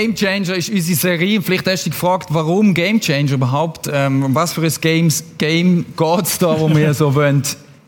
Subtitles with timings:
[0.00, 1.42] Game Changer ist unsere Serie.
[1.42, 3.86] Vielleicht hast du dich gefragt, warum Game Changer überhaupt?
[3.92, 7.42] Ähm, um was für ein Games, Game geht es da, wo wir so wollen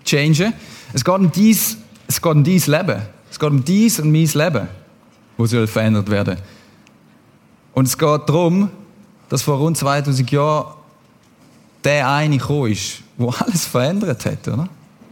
[0.04, 0.52] changen?
[0.92, 3.00] Es geht um dies, es geht um dies Leben.
[3.30, 4.69] Es geht um dies und mein Leben,
[5.38, 6.36] wo soll verändert werden.
[7.72, 8.69] Und es geht darum,
[9.30, 10.74] dass vor rund 2000 Jahren
[11.82, 14.69] der eine gekommen ist, der alles verändert hat, oder?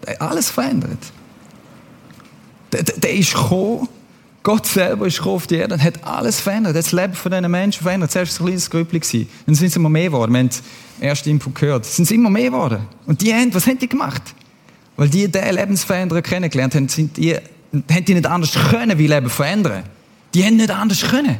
[0.06, 0.98] Der alles verändert.
[2.70, 3.88] Der, der, der ist gekommen,
[4.42, 6.74] Gott selber ist auf die Erde und hat alles verändert.
[6.74, 8.10] Hat das Leben von diesen Menschen verändert.
[8.10, 9.28] Zuerst war es ein kleines Grüppli.
[9.44, 10.32] Dann sind es immer mehr geworden.
[10.32, 11.84] Wir haben den ersten Info gehört.
[11.84, 12.86] Sind es immer mehr geworden.
[13.06, 14.22] Und die haben, was haben die gemacht?
[14.97, 19.28] Weil die diesen Lebensveränderer kennengelernt haben, sind die, haben die nicht anders können, wie Leben
[19.28, 19.84] verändern.
[20.32, 21.36] Die haben nicht anders können.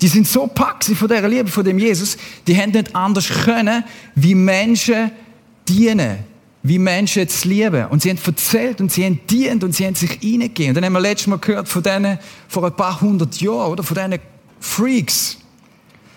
[0.00, 3.84] Die sind so packt von dieser Liebe, von dem Jesus, die haben nicht anders können,
[4.14, 5.10] wie Menschen
[5.68, 6.18] dienen
[6.62, 7.86] wie Menschen jetzt lieben.
[7.86, 10.70] Und sie haben erzählt und sie haben dient und sie haben sich reingegeben.
[10.70, 13.82] Und dann haben wir letztes Mal gehört von denen vor ein paar hundert Jahren, oder?
[13.82, 14.18] Von diesen
[14.60, 15.38] Freaks.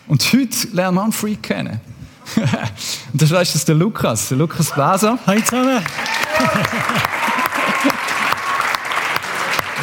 [0.08, 1.80] Und heute lernen wir einen Freak kennen.
[3.14, 5.20] und das ist der Lukas, der Lukas Blaser.
[5.26, 5.84] Hallo zusammen.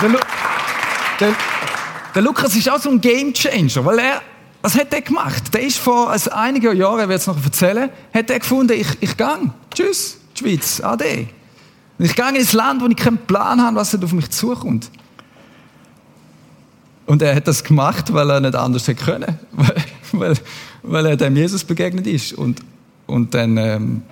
[0.02, 0.18] der, Lu
[1.20, 1.34] der,
[2.14, 4.22] der Lukas ist auch so ein Game Changer, weil er
[4.60, 5.54] was hat er gemacht?
[5.54, 8.88] Der ist vor also einigen Jahren, er wird es noch erzählen, hat er gefunden, ich,
[9.00, 9.52] ich gang.
[9.72, 10.17] Tschüss.
[10.38, 11.28] Schweiz, ade.
[11.98, 14.90] Und ich gehe ins Land, wo ich keinen Plan habe, was auf mich zukommt.
[17.06, 19.38] Und er hat das gemacht, weil er nicht anders hätte können.
[20.10, 20.36] Weil, weil,
[20.82, 22.32] weil er dem Jesus begegnet ist.
[22.32, 22.62] Und,
[23.06, 24.02] und dann, ähm,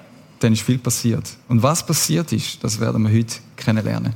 [0.41, 1.25] dann ist viel passiert.
[1.49, 4.15] Und was passiert ist, das werden wir heute kennenlernen.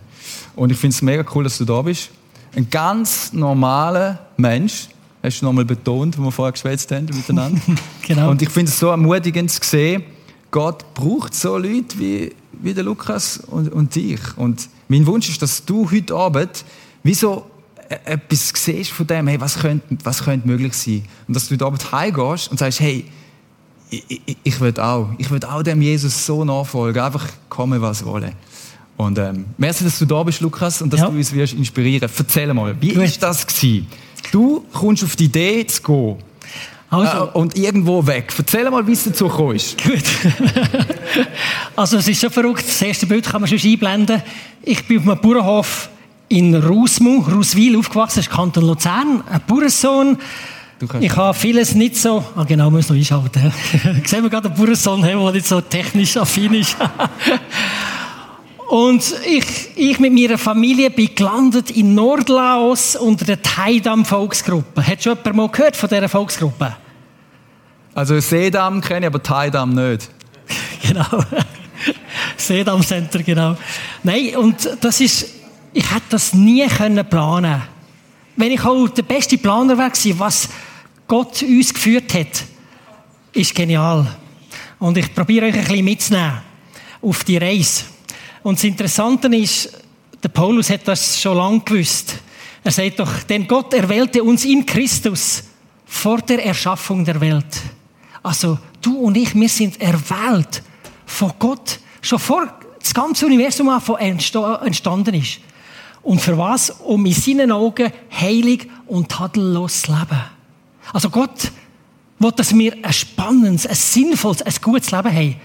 [0.56, 2.10] Und ich finde es mega cool, dass du da bist.
[2.54, 4.88] Ein ganz normaler Mensch,
[5.22, 7.60] hast du nochmal betont, wo wir vorher geschwätzt haben miteinander.
[8.06, 8.30] genau.
[8.30, 10.02] Und ich finde es so ermutigend zu sehen,
[10.50, 14.20] Gott braucht so Leute wie, wie der Lukas und, und dich.
[14.36, 16.64] Und mein Wunsch ist, dass du heute Abend
[17.02, 17.46] wie so
[17.88, 21.04] e-, etwas siehst von dem, hey, was könnte, was könnte möglich sein?
[21.28, 23.04] Und dass du heute Abend heimgehst und sagst, hey,
[23.90, 28.04] ich, ich, ich will auch, ich will auch dem Jesus so nachfolgen, einfach kommen, was
[28.04, 28.32] wolle.
[28.96, 31.08] Und ähm, merci, dass du da bist, Lukas, und dass ja.
[31.08, 32.08] du uns wirst inspirieren.
[32.16, 33.86] Erzähl mal, wie war das gewesen?
[34.30, 36.29] Du kommst auf die Idee zu gehen
[36.90, 38.32] also, äh, und irgendwo weg.
[38.36, 39.82] Erzähl mal, wie es dazu gekommen ist.
[39.84, 40.02] Gut.
[41.76, 42.64] also es ist schon verrückt.
[42.66, 44.22] Das erste Bild kann man schon einblenden.
[44.62, 45.88] Ich bin auf einem Bauernhof
[46.28, 50.16] in Rusmu, Ruswil aufgewachsen, das ist Kanton Luzern, ein Bauernsohn.
[51.00, 53.52] Ich habe vieles nicht so, ah genau, muss noch einschalten.
[54.06, 56.76] Sehen wir gerade einen Bauernsohn, der nicht so technisch affin ist.
[58.70, 59.44] Und ich,
[59.74, 64.86] ich mit meiner Familie bin gelandet in Nordlaos unter der Taidam Volksgruppe.
[64.86, 66.76] Hat schon jemand mal gehört von dieser Volksgruppe?
[67.96, 70.08] Also Seedam kenne ich, aber Taidam nicht.
[70.86, 71.04] genau.
[72.36, 73.56] Seedam Center, genau.
[74.04, 75.26] Nein, und das ist,
[75.72, 77.62] ich hätte das nie können planen.
[78.36, 79.90] Wenn ich auch der beste Planer wäre
[80.20, 80.48] was
[81.08, 82.44] Gott uns geführt hat,
[83.32, 84.06] ist genial.
[84.78, 86.38] Und ich probiere euch ein bisschen mitzunehmen
[87.02, 87.89] auf die Reise.
[88.42, 89.70] Und das Interessante ist,
[90.22, 92.14] der Paulus hat das schon lange gewusst.
[92.62, 95.44] Er sagt doch, denn Gott erwählte uns in Christus
[95.86, 97.62] vor der Erschaffung der Welt.
[98.22, 100.62] Also du und ich, wir sind erwählt
[101.06, 105.40] von Gott, schon vor das ganze Universum entstanden ist.
[106.02, 106.70] Und für was?
[106.70, 110.20] Um in seinen Augen heilig und tadellos zu leben.
[110.92, 111.50] Also Gott
[112.18, 115.36] will, dass wir ein spannendes, ein sinnvolles, ein gutes Leben haben.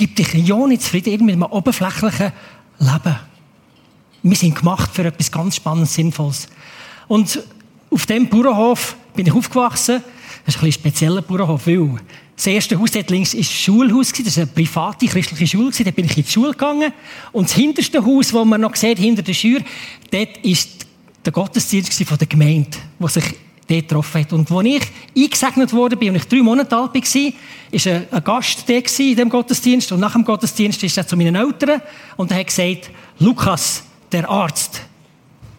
[0.00, 2.32] Gib dich ja nicht zufrieden mit einem oberflächlichen
[2.78, 3.16] Leben.
[4.22, 6.48] Wir sind gemacht für etwas ganz Spannendes, Sinnvolles.
[7.06, 7.38] Und
[7.90, 10.02] auf dem Bauernhof bin ich aufgewachsen.
[10.46, 11.96] Das ist ein, spezieller Bauernhof, weil
[12.34, 15.70] das erste Haus dort links war ein Schulhaus, das war eine private christliche Schule.
[15.70, 16.94] Da bin ich in die Schule gegangen.
[17.32, 19.60] Und das hinterste Haus, das man noch sieht, hinter der Schür,
[20.10, 20.56] dort war
[21.26, 23.34] der Gottesdienst der Gemeinde, wo sich
[23.70, 24.32] dort getroffen hat.
[24.32, 24.82] Und als ich
[25.16, 29.92] eingesegnet wurde, bin, als ich drei Monate alt war, war ein Gast in diesem Gottesdienst.
[29.92, 31.80] Und nach dem Gottesdienst ist er zu meinen Eltern
[32.16, 34.82] und er hat gesagt, Lukas, der Arzt.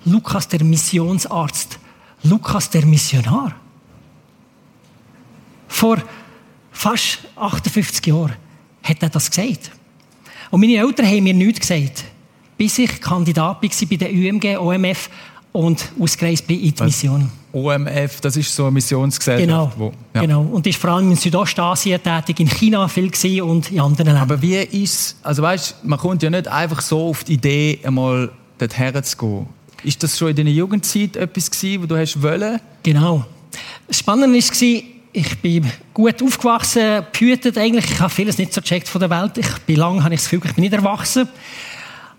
[0.05, 1.79] Lukas, der Missionsarzt.
[2.23, 3.55] Lukas, der Missionar.
[5.67, 5.97] Vor
[6.71, 8.33] fast 58 Jahren
[8.83, 9.71] hat er das gesagt.
[10.49, 12.03] Und meine Eltern haben mir nichts gesagt,
[12.57, 15.09] bis ich Kandidat war bei der UMG, OMF
[15.51, 17.31] und ausgereist bin in die Mission.
[17.53, 19.47] OMF, das ist so eine Missionsgesellschaft.
[19.47, 20.21] Genau, wo, ja.
[20.21, 20.41] genau.
[20.41, 23.11] Und ist vor allem in Südostasien tätig, in China viel
[23.41, 24.23] und in anderen Ländern.
[24.23, 28.31] Aber wie ist, also weißt, man kommt ja nicht einfach so auf die Idee, einmal
[28.57, 29.47] dorthin zu gehen.
[29.83, 32.61] Ist das schon in deiner Jugendzeit etwas gewesen, wo du hast wollen?
[32.83, 33.25] Genau.
[33.89, 34.83] Spannend war,
[35.13, 37.91] ich bin gut aufgewachsen, behütet eigentlich.
[37.91, 39.37] Ich habe vieles nicht so gecheckt von der Welt.
[39.37, 41.27] Ich bin lang, habe ich das Gefühl, ich bin nicht erwachsen.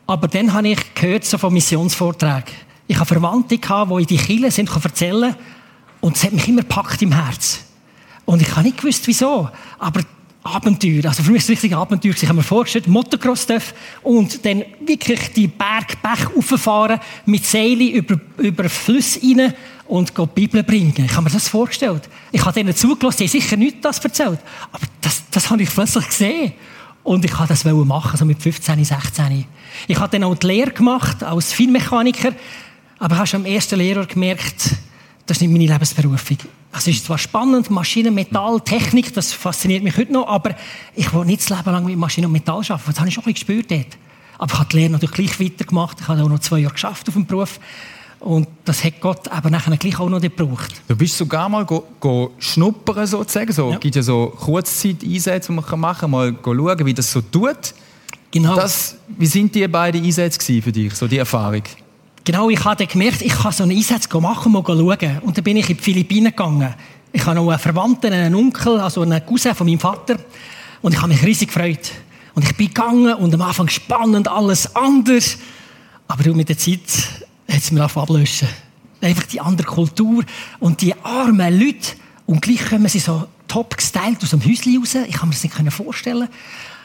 [0.06, 2.52] Aber dann habe ich gehört so von Missionsvorträgen
[2.92, 5.34] ich hatte Verwandte, die in die Kirche sind erzählen
[6.02, 7.60] Und es hat mich immer gepackt im Herz.
[8.26, 9.48] Und ich habe nicht gewusst, wieso.
[9.78, 10.02] Aber
[10.42, 12.12] Abenteuer, also für mich ist es richtig Abenteuer.
[12.12, 13.46] Ich habe mir vorgestellt, Motocross
[14.02, 19.54] und dann wirklich die Bergbech rauffahren, mit Seilen über, über Flüsse rein
[19.86, 20.92] und die Bibel bringen.
[20.98, 22.02] Ich habe mir das vorgestellt.
[22.30, 24.40] Ich habe denen zugelassen, die haben sicher nichts das erzählt.
[24.70, 26.52] Aber das, das habe ich plötzlich gesehen.
[27.04, 29.46] Und ich wollte das machen, so mit 15, 16.
[29.88, 32.32] Ich habe dann auch die Lehre gemacht als Feinmechaniker.
[33.02, 34.76] Aber hast am ersten Lehrer gemerkt,
[35.26, 36.38] das ist nicht meine Lebensberufung.
[36.72, 40.54] Es ist zwar spannend, Maschinen, Metall, Technik, das fasziniert mich heute noch, aber
[40.94, 42.82] ich will nicht das Leben lang mit Maschinen und Metall arbeiten.
[42.86, 43.98] Das habe ich schon ein bisschen gespürt dort.
[44.38, 46.00] Aber ich habe die Lehre natürlich gleich weitergemacht.
[46.00, 47.58] Ich habe auch noch zwei Jahre geschafft auf dem Beruf.
[48.20, 50.72] Und das hat Gott aber nachher gleich auch noch gebraucht.
[50.86, 53.52] Du bist sogar mal go, go schnuppern sozusagen.
[53.52, 53.78] So, ja.
[53.78, 56.10] gibt ja so Kurzzeit-Einsätze, die man machen kann.
[56.12, 57.74] Mal schauen, wie das so tut.
[58.30, 58.54] Genau.
[58.54, 61.64] Das, wie sind die beiden Einsätze für dich, so die Erfahrung?
[62.24, 65.18] Genau, ich habe gemerkt, ich kann so einen Einsatz machen und schauen.
[65.22, 66.72] Und dann bin ich in die Philippinen gegangen.
[67.12, 70.16] Ich habe noch einen Verwandten, einen Onkel, also einen Cousin von meinem Vater.
[70.82, 71.90] Und ich habe mich riesig gefreut.
[72.34, 75.36] Und ich bin gegangen und am Anfang spannend, alles anders.
[76.06, 76.80] Aber mit der Zeit
[77.48, 78.48] hat es mir ablöschen.
[79.00, 80.22] Einfach die andere Kultur
[80.60, 81.96] und die armen Leute.
[82.26, 84.94] Und gleich kommen sie so top gestylt aus dem Häuschen raus.
[84.94, 86.28] Ich kann mir das nicht vorstellen.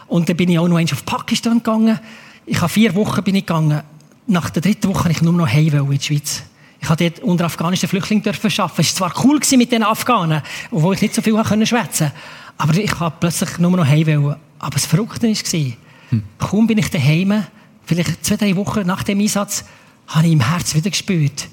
[0.08, 2.00] Und dann bin ich auch noch auf Pakistan gegangen.
[2.48, 3.84] Ich habe vier Wochen bin ich gegangen
[4.28, 6.44] nach der dritten Woche ich nur noch heim in die Schweiz.
[6.80, 8.48] Ich durfte dort unter afghanischen Flüchtlingen arbeiten.
[8.48, 12.14] Es war zwar cool mit den Afghanen, wo ich nicht so viel schwätzen konnte,
[12.58, 15.72] aber ich habe plötzlich nur noch heim Aber das Verrückte war,
[16.10, 16.24] hm.
[16.38, 17.44] kaum bin ich daheim,
[17.86, 19.66] vielleicht zwei, drei Wochen nach dem Einsatz,
[20.08, 21.48] habe ich im Herz wieder gespürt,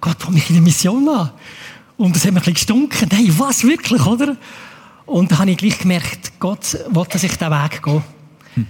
[0.00, 1.30] Gott will mich in der Mission an.
[1.96, 3.08] Und das hat mir ein bisschen gestunken.
[3.10, 4.36] Hey, was, wirklich, oder?
[5.06, 8.02] Und da habe ich gleich gemerkt, Gott will, dass ich diesen Weg gehe.
[8.54, 8.66] Hm.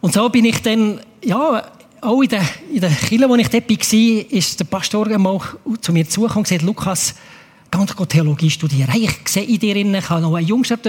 [0.00, 1.62] Und so bin ich dann, ja,
[2.04, 2.42] auch in der,
[2.72, 5.40] in der Kirche, wo ich dort war, ist der Pastor einmal
[5.80, 7.14] zu mir zugekommen und gesagt, Lukas,
[7.70, 8.90] ganz gut Theologie studieren.
[8.90, 10.88] Hey, ich sehe in dir, ich habe noch eine Jungschaft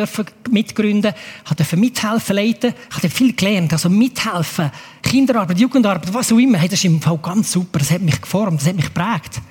[0.51, 1.13] mitgründen,
[1.55, 4.71] durfte mithelfen, leiten, ich habe viel gelernt, also mithelfen,
[5.01, 6.59] Kinderarbeit, Jugendarbeit, was auch immer.
[6.59, 9.41] Das ist im Fall ganz super, das hat mich geformt, das hat mich geprägt.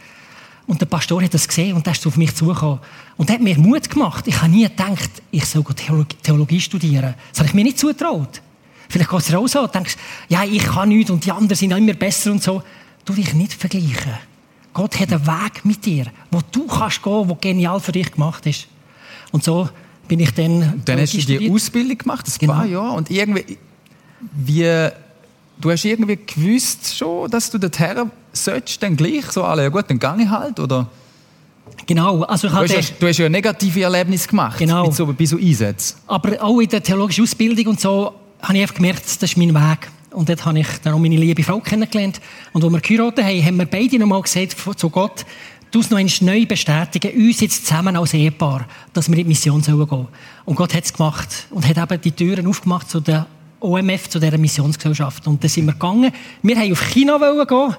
[0.67, 2.79] Und der Pastor hat das gesehen und der ist auf mich zugekommen.
[3.17, 4.27] Und hat mir Mut gemacht.
[4.27, 5.65] Ich habe nie gedacht, ich soll
[6.23, 7.15] Theologie studieren.
[7.31, 8.41] Das habe ich mir nicht zutraut.
[8.89, 9.97] Vielleicht geht es dir auch so, denkst,
[10.29, 12.63] ja, ich kann nichts und die anderen sind immer besser und so.
[13.05, 14.15] Du dich nicht vergleichen.
[14.73, 18.45] Gott hat einen Weg mit dir, wo du kannst gehen, wo genial für dich gemacht
[18.47, 18.67] ist.
[19.31, 19.69] Und so
[20.09, 20.83] bin ich dann.
[20.85, 22.53] Dann hast du die Ausbildung gemacht, ein genau.
[22.53, 23.59] paar Jahre, und irgendwie,
[24.33, 24.89] wie,
[25.61, 29.85] du hast irgendwie gewusst schon, dass du dorthin sollst, dann gleich so alle, ja gut,
[29.89, 30.89] dann gehe ich halt, oder?
[31.87, 34.87] Genau, also ich du, hast ja, du hast ja negative Erlebnisse gemacht, genau.
[34.87, 35.99] mit so, bei so Einsätzen.
[36.07, 38.15] Aber auch in der theologischen Ausbildung und so
[38.45, 39.91] habe ich einfach gemerkt, das ist mein Weg.
[40.11, 42.21] Und dort habe ich dann auch meine liebe Frau kennengelernt.
[42.53, 45.25] Und als wir geheiratet haben, haben wir beide nochmal gesagt zu Gott,
[45.71, 49.29] du es noch einmal neu bestätigen, uns jetzt zusammen als Ehepaar, dass wir in die
[49.29, 50.09] Mission gehen sollen.
[50.45, 53.27] Und Gott hat es gemacht und hat eben die Türen aufgemacht zu der
[53.61, 55.27] OMF, zu dieser Missionsgesellschaft.
[55.27, 56.13] Und dann sind wir gegangen.
[56.43, 57.75] Wir wollten auf China gehen,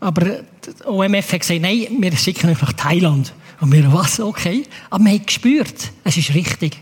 [0.00, 3.32] aber die OMF hat gesagt, nein, wir schicken euch nach Thailand.
[3.60, 4.20] Und wir, was?
[4.20, 4.64] Okay.
[4.90, 6.76] Aber wir haben gespürt, es ist richtig.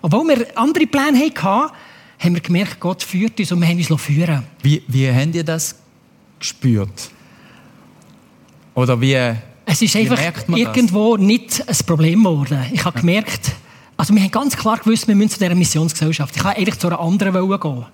[0.00, 1.72] Obwohl wir andere Pläne hatten,
[2.20, 5.44] haben wir gemerkt, Gott führt uns und wir haben uns führen Wie, wie habt ihr
[5.44, 5.74] das
[6.38, 7.10] gespürt?
[8.74, 9.14] Oder wie
[9.64, 11.26] Es ist einfach irgendwo das?
[11.26, 12.66] nicht ein Problem geworden.
[12.72, 13.52] Ich habe gemerkt,
[13.96, 16.36] also wir haben ganz klar gewusst, wir müssen zu dieser Missionsgesellschaft.
[16.36, 17.86] Ich wollte eigentlich zu einer anderen gehen.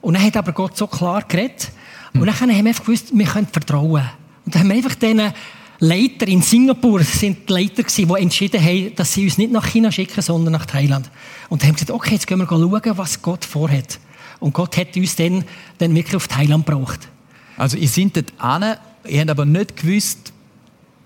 [0.00, 1.70] Und dann hat aber Gott so klar geredet.
[2.14, 2.26] Und hm.
[2.26, 4.08] dann haben wir einfach gewusst, wir können vertrauen.
[4.44, 5.32] Und dann haben wir einfach denen
[5.78, 9.66] Leiter in Singapur sind die Leiter gewesen, die entschieden haben, dass sie uns nicht nach
[9.66, 11.10] China schicken, sondern nach Thailand.
[11.48, 13.98] Und haben gesagt, okay, jetzt gehen wir schauen, was Gott vorhat.
[14.40, 15.44] Und Gott hat uns dann,
[15.78, 17.08] dann wirklich auf Thailand gebracht.
[17.56, 20.32] Also ihr seid dort an, ihr habt aber nicht gewusst,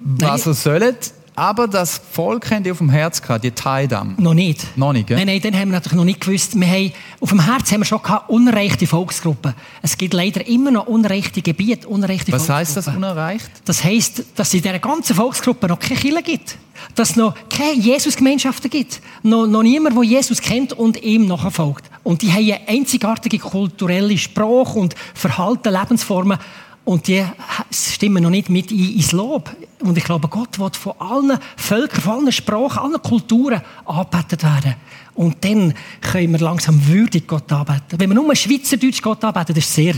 [0.01, 0.53] was Nein.
[0.53, 1.15] ihr sollt.
[1.41, 4.15] Aber das Volk haben die auf dem Herz gehabt, die Thaidam.
[4.19, 4.77] Noch nicht.
[4.77, 5.17] Noch nicht, gell?
[5.17, 6.55] Nein, nein, dann haben wir natürlich noch nicht gewusst.
[6.55, 9.55] Wir haben, auf dem Herz haben wir schon gehabt, unerreichte Volksgruppen.
[9.81, 13.51] Es gibt leider immer noch unerreichte Gebiete, unerreichte Was heisst das, unerreicht?
[13.65, 16.59] Das heisst, dass es in dieser ganzen Volksgruppe noch keine Kirche gibt.
[16.95, 19.01] Dass es noch keine Jesus-Gemeinschaften gibt.
[19.23, 21.87] Noch, noch niemand, der Jesus kennt und ihm nachfolgt.
[22.03, 26.39] Und die haben eine einzigartige kulturelle Sprache und Verhalten, Lebensformen,
[26.85, 27.25] und die
[27.71, 29.55] stimmen noch nicht mit ein ins Lob.
[29.81, 34.75] Und ich glaube, Gott wird von allen Völkern, von allen Sprachen, allen Kulturen angebetet werden.
[35.15, 37.99] Und dann können wir langsam würdig Gott anbeten.
[37.99, 39.95] Wenn wir nur Schweizerdeutsch Gott anbeten, das ist sehr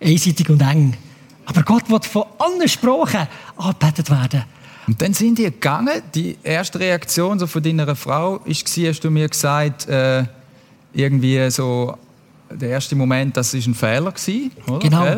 [0.00, 0.96] einseitig und eng.
[1.46, 3.26] Aber Gott wird von allen Sprachen
[3.56, 4.44] angebetet werden.
[4.86, 6.02] Und dann sind die gegangen.
[6.14, 10.24] Die erste Reaktion so von deiner Frau war, hast du mir gesagt, äh,
[10.92, 11.96] irgendwie so,
[12.50, 14.78] der erste Moment, das war ein Fehler gewesen, oder?
[14.78, 15.16] Genau.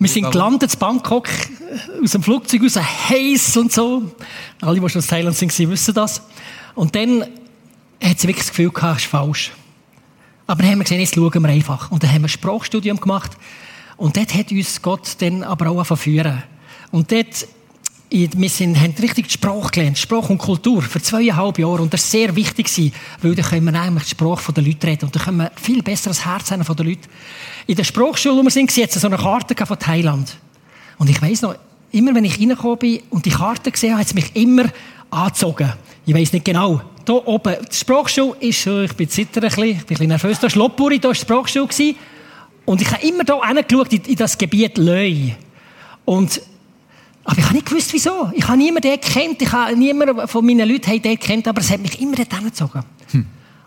[0.00, 1.28] Wir sind gelandet in Bangkok,
[2.02, 2.76] aus dem Flugzeug raus,
[3.10, 4.10] heiß und so.
[4.62, 6.22] Alle, die schon aus Thailand sind, wissen das.
[6.74, 7.20] Und dann
[8.02, 9.52] hat sie wirklich das Gefühl gehabt, es ist falsch.
[10.46, 11.90] Aber dann haben wir gesehen, jetzt schauen wir einfach.
[11.90, 13.32] Und dann haben wir ein Sprachstudium gemacht.
[13.98, 16.44] Und dort hat uns Gott dann aber auch verführen.
[16.90, 17.46] Und dort
[18.10, 21.82] wir sind, haben richtig die Sprache gelernt, Sprache und Kultur, für zweieinhalb Jahre.
[21.82, 25.04] Und das war sehr wichtig, weil dann können wir eigentlich die Sprache der Leute reden.
[25.06, 27.08] Und dann können wir viel besser das Herz haben von den Leuten.
[27.68, 30.36] In der Sprachschule, wo wir sind, hat es so eine Karte von Thailand.
[30.98, 31.54] Und ich weiss noch,
[31.92, 34.64] immer wenn ich reingekommen bin und die Karte gesehen habe, hat es mich immer
[35.10, 35.72] angezogen.
[36.04, 36.82] Ich weiss nicht genau.
[37.06, 40.38] Hier oben, die Sprachschule ist, ich bin zittern ein bisschen, ich bin ein bisschen nervös,
[40.40, 41.68] da war Lopuri, da war die Sprachschule.
[42.66, 45.34] Und ich habe immer hier hingeschaut, in, in das Gebiet Löi.
[46.04, 46.40] Und
[47.24, 48.30] aber ich habe nicht gewusst, wieso.
[48.34, 49.42] Ich habe niemanden gekannt.
[49.42, 52.82] Ich habe niemanden von meinen Leuten gekannt, aber es hat mich immer dort hingezogen.
[53.12, 53.26] Hm.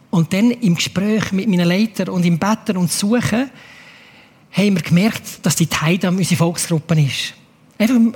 [0.10, 3.50] Und dann im Gespräch mit meinen Leitern und im Betten und Suchen
[4.52, 7.34] haben wir gemerkt, dass die Teidam unsere Volksgruppe ist.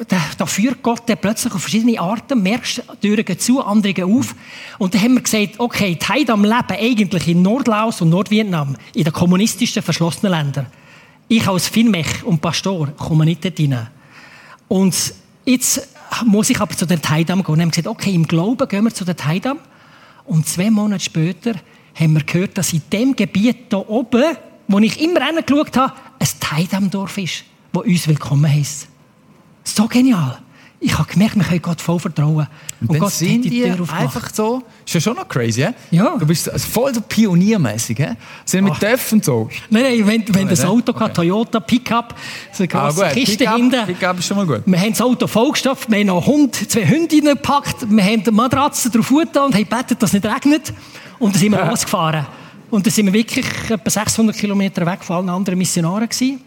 [0.08, 4.06] Da, da führt Gott dann plötzlich auf verschiedene Arten, merkst, Türen gehen zu, andere gehen
[4.06, 4.36] auf.
[4.78, 9.04] Und dann haben wir gesagt, okay, die Heidam leben eigentlich in Nordlaos und Nordvietnam, in
[9.04, 10.68] den kommunistischen, verschlossenen Ländern.
[11.28, 13.88] Ich als Finmech und Pastor komme nicht dort rein.
[14.68, 15.14] Und
[15.48, 15.88] Jetzt
[16.26, 17.54] muss ich aber zu der Teidam gehen.
[17.54, 19.60] Und haben gesagt, okay, im Glauben gehen wir zu der Teidam.
[20.26, 21.54] Und zwei Monate später
[21.96, 24.36] haben wir gehört, dass in dem Gebiet hier oben,
[24.68, 28.90] wo ich immer hingeschaut habe, ein Teidamdorf ist, wo uns willkommen heisst.
[29.64, 30.38] So genial.
[30.80, 32.48] Ich habe gemerkt, wir können Gott voll vertrauen.
[32.82, 35.96] Und, und Gott sind die, die einfach so, ist ja schon noch crazy, he?
[35.96, 36.16] ja?
[36.18, 38.10] Du bist voll so pioniermäßig, he?
[38.46, 38.74] Sind mit
[39.12, 39.50] und so.
[39.72, 41.12] Nein, nein, wenn, wenn das Auto okay.
[41.12, 42.14] Toyota Pickup,
[42.52, 43.86] so eine grosse ah, Kiste Pick hinten.
[43.88, 44.62] Pickup ist schon mal gut.
[44.68, 48.32] Wir haben das Auto vollgestopft, wir haben noch Hund, zwei Hündinnen gepackt, wir haben die
[48.32, 50.74] Matratze drauf und haben gebetet, dass es nicht regnet.
[51.18, 52.28] Und dann sind wir losgefahren.
[52.70, 56.42] Und dann sind wir wirklich etwa 600 Kilometer weg von allen anderen Missionaren gewesen.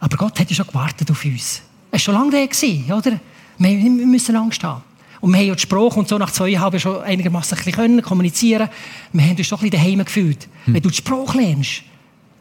[0.00, 1.62] Aber Gott hat ja schon gewartet auf uns.
[1.90, 2.48] Es war schon lange
[2.86, 3.20] da, oder?
[3.58, 4.82] Wir müssen Angst haben.
[5.20, 8.68] Und wir haben ja die Sprache und so nach zwei Jahren schon einigermaßen können kommunizieren.
[9.12, 10.48] Wir haben uns doch ein bisschen daheim gefühlt.
[10.64, 10.74] Hm.
[10.74, 11.82] Wenn du die Sprache lernst,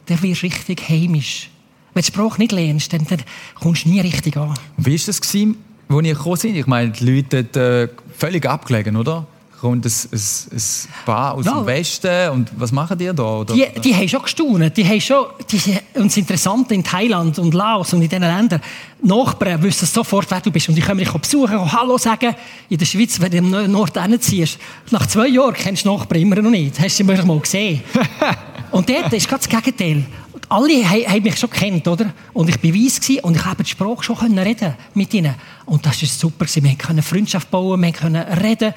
[0.05, 1.50] dann wirst du richtig heimisch.
[1.93, 3.24] Wenn du die Sprache nicht lernst, dann, dann
[3.55, 4.53] kommst du nie richtig an.
[4.77, 5.55] Wie war das, als ihr
[5.89, 6.55] gekommen seid?
[6.55, 9.25] Ich meine, die Leute dort, äh, völlig abgelegen, oder?
[9.59, 10.19] Kommt ein, ein,
[10.51, 10.61] ein
[11.05, 11.53] Paar aus ja.
[11.53, 13.23] dem Westen und was machen die da?
[13.23, 13.53] Oder?
[13.53, 14.77] Die, die haben schon gestaunt.
[14.77, 18.61] Die haben schon, die, und das Interessante in Thailand und Laos und in diesen Ländern,
[19.01, 20.69] Nachbarn wissen sofort, wer du bist.
[20.69, 22.35] Und die können dich besuchen, Hallo sagen.
[22.69, 24.59] In der Schweiz, wenn du im Nord ziehst,
[24.91, 26.79] nach zwei Jahren kennst du Nachbarn immer noch nicht.
[26.79, 27.81] Hast du sie mal gesehen.
[28.71, 30.05] und dort ist gerade das Gegenteil.
[30.49, 32.13] Alle haben mich schon kennt, oder?
[32.31, 35.35] Und ich war weiss und ich konnte die Sprache schon reden mit ihnen.
[35.65, 36.45] Und das war super.
[36.47, 38.73] Wir konnten Freundschaft bauen, wir konnten reden.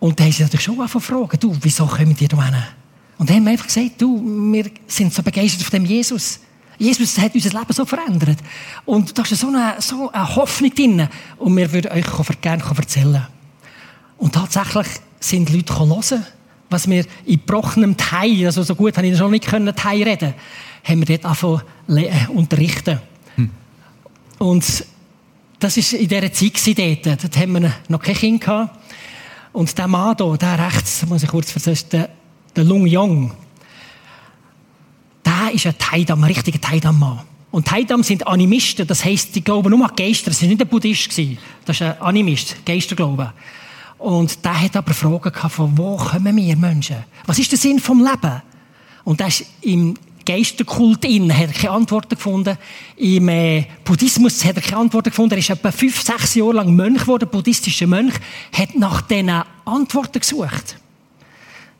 [0.00, 2.56] Und dann haben sie natürlich schon angefangen du, wieso kommen die da hin?
[3.18, 4.20] Und dann haben wir einfach gesagt, du,
[4.52, 6.40] wir sind so begeistert von dem Jesus.
[6.78, 8.38] Jesus hat unser Leben so verändert.
[8.86, 11.08] Und da ist so eine, so eine Hoffnung drin.
[11.36, 12.06] Und wir würden euch
[12.40, 13.26] gerne erzählen.
[14.16, 14.86] Und tatsächlich
[15.20, 16.24] sind Leute hören,
[16.70, 20.34] was wir in gebrochenem Thai, also so gut habe ich schon nicht können, reden,
[20.82, 21.62] haben wir dort angefangen
[21.98, 23.00] äh, unterrichten.
[23.36, 23.50] Hm.
[24.38, 24.84] Und
[25.58, 27.22] das war in dieser Zeit dort.
[27.22, 28.79] Dort haben wir noch kein Kind gehabt.
[29.52, 32.08] Und der Mann hier, der rechts, muss ich kurz erzählen,
[32.54, 33.32] der, Lung Yong,
[35.24, 37.20] der ist ein Taidam, ein richtiger Taidam-Mann.
[37.50, 40.30] Und Taidam sind Animisten, das heisst, die glauben nur an Geister.
[40.30, 41.18] Das war nicht ein Buddhist.
[41.64, 43.30] Das ist ein Animist, Geisterglauben.
[43.98, 46.96] Und der hat aber Fragen gehabt, von wo kommen wir Menschen?
[47.26, 48.42] Was ist der Sinn vom Leben?
[49.04, 49.94] Und das ist im
[50.30, 52.56] Geisterkult in, hat er keine Antworten gefunden.
[52.96, 55.32] Im äh, Buddhismus hat er keine Antworten gefunden.
[55.34, 58.14] Er ist etwa fünf, sechs Jahre lang Mönch geworden, buddhistischer Mönch,
[58.52, 59.30] hat nach diesen
[59.64, 60.76] Antworten gesucht.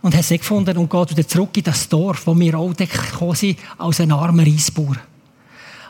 [0.02, 3.36] Und hat sie gefunden und geht wieder zurück in das Dorf, wo wir auch gekommen
[3.36, 4.96] sind, als ein armer Reisbauer.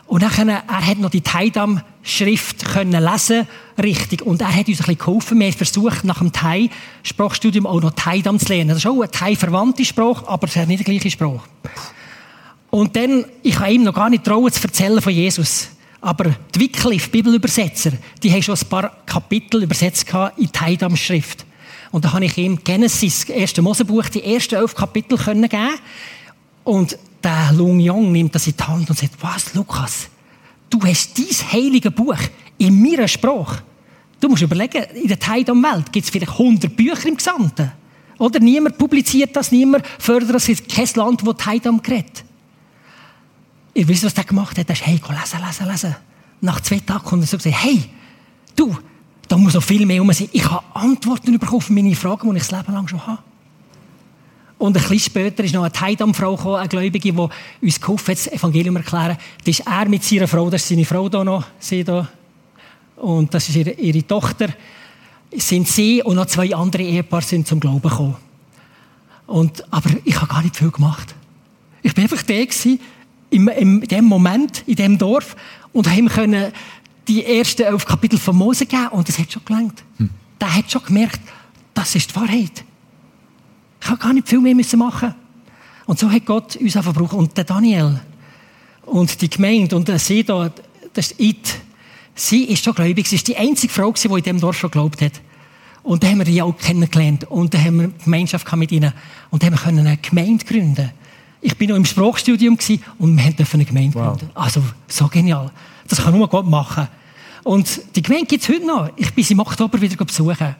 [0.05, 3.47] Und dann, er hat noch die Taidam-Schrift können lesen,
[3.81, 4.21] richtig.
[4.21, 5.39] Und er hat uns ein bisschen geholfen.
[5.39, 8.69] Wir haben versucht, nach dem Thai-Sprachstudium auch noch Taidam zu lernen.
[8.69, 11.41] Das ist auch eine Thai-verwandte Sprache, aber es hat nicht die gleiche Sprache.
[12.71, 15.67] Und dann, ich habe ihm noch gar nicht trauen zu erzählen von Jesus.
[15.99, 17.91] Aber die Wycliffe, Bibelübersetzer,
[18.23, 21.45] die haben schon ein paar Kapitel übersetzt in die Heidam-Schrift.
[21.91, 25.75] Und da habe ich ihm Genesis, das erste Mosebuch, die ersten elf Kapitel können geben.
[26.63, 30.07] Und der Lung Yong nimmt das in die Hand und sagt, was, Lukas?
[30.69, 32.17] Du hast dieses heilige Buch
[32.57, 33.61] in meiner Sprache.
[34.19, 37.71] Du musst überlegen, in der Heidam-Welt gibt es vielleicht 100 Bücher im Gesamten.
[38.17, 40.47] Oder niemand publiziert das, niemand fördert das.
[40.47, 42.23] Es gibt kein Land, das Heidam gerät.
[43.73, 44.67] Ihr wisst, was der gemacht hat?
[44.67, 45.95] Er ist, hey, komm, lesen, lesen, lesen.
[46.41, 47.83] Nach zwei Tagen kommt er so gesagt, hey,
[48.55, 48.77] du,
[49.27, 50.29] da muss noch viel mehr um sein.
[50.31, 53.19] Ich habe Antworten bekommen auf meine Fragen, die ich das Leben lang schon habe.
[54.57, 58.17] Und ein bisschen später ist noch eine Heidam-Frau gekommen, eine Gläubige, die uns geholfen hat,
[58.17, 59.17] das Evangelium erklären.
[59.43, 62.07] Das ist er mit seiner Frau, das ist seine Frau da noch, sie da.
[62.97, 64.49] Und das ist ihre, ihre Tochter.
[65.35, 68.17] Sind sie und noch zwei andere Ehepaare sind zum Glauben gekommen.
[69.25, 71.15] Und, aber ich habe gar nicht viel gemacht.
[71.81, 72.79] Ich bin einfach der gewesen,
[73.31, 75.35] in dem Moment, in dem Dorf,
[75.73, 76.51] und haben können
[77.07, 79.83] die ersten elf Kapitel von Mose geben, und das hat schon gelangt.
[79.97, 80.09] Hm.
[80.39, 81.21] Der hat schon gemerkt,
[81.73, 82.63] das ist die Wahrheit.
[83.81, 85.15] Ich habe gar nicht viel mehr machen
[85.85, 87.13] Und so hat Gott uns einfach gebraucht.
[87.13, 87.99] Und der Daniel
[88.85, 90.51] und die Gemeinde und sie da,
[90.93, 91.59] das ist It,
[92.13, 93.07] sie ist schon gläubig.
[93.07, 95.13] Sie ist die einzige Frau, die in diesem Dorf schon geglaubt hat.
[95.83, 97.23] Und dann haben wir die auch kennengelernt.
[97.25, 98.93] Und dann haben wir eine Gemeinschaft mit ihnen.
[99.31, 100.91] Und dann haben wir eine Gemeinde gründen.
[101.41, 102.57] Ich bin noch im Sprachstudium
[102.99, 104.17] und wir durften eine Gemeinde wow.
[104.17, 104.29] gründen.
[104.35, 105.51] Also, so genial.
[105.87, 106.87] Das kann nur Gott machen.
[107.43, 108.89] Und die Gemeinde gibt es heute noch.
[108.95, 110.55] Ich bin sie im Oktober wieder besuchen.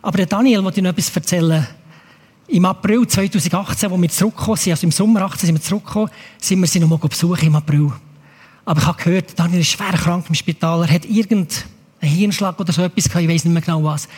[0.00, 1.66] Aber der Daniel wollte noch etwas erzählen.
[2.46, 6.60] Im April 2018, wo wir zurückgekommen sind, also im Sommer 18 sind wir zurückgekommen, sind
[6.60, 7.90] wir sie noch mal besuchen im April.
[8.64, 11.48] Aber ich habe gehört, Daniel ist schwer krank im Spital, er hat irgendeinen
[12.00, 14.08] Hirnschlag oder so etwas gehabt, ich weiß nicht mehr genau was.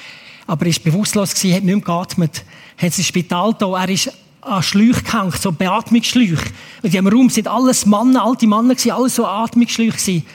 [0.46, 2.44] Aber er war bewusstlos, gewesen, hat nicht mehr geatmet,
[2.76, 4.12] hat ins Spital da, er ist
[4.46, 6.46] an Schläuche gehängt, so Beatmungsschläuche.
[6.82, 10.26] Und in diesem Raum sind alles Männer, alte Männer gewesen, alles so Atmungsschläuche gewesen.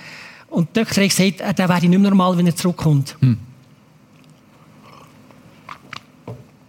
[0.49, 3.15] Und der Doktor hat gesagt, äh, der wäre nicht mehr normal, wenn er zurückkommt.
[3.21, 3.37] Hm.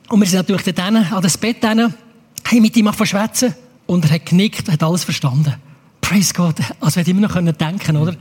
[0.09, 3.55] Und wir sind natürlich dann an das Bett hin, haben mit ihm verschwätzen
[3.87, 5.55] und er hat genickt, hat alles verstanden.
[6.01, 6.57] Praise God.
[6.81, 8.15] Also, wir immer noch denken oder?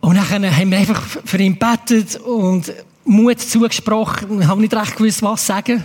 [0.00, 2.72] Und dann haben wir einfach für ihn gebetet und
[3.04, 5.84] Mut zugesprochen und haben nicht recht gewusst, was sagen.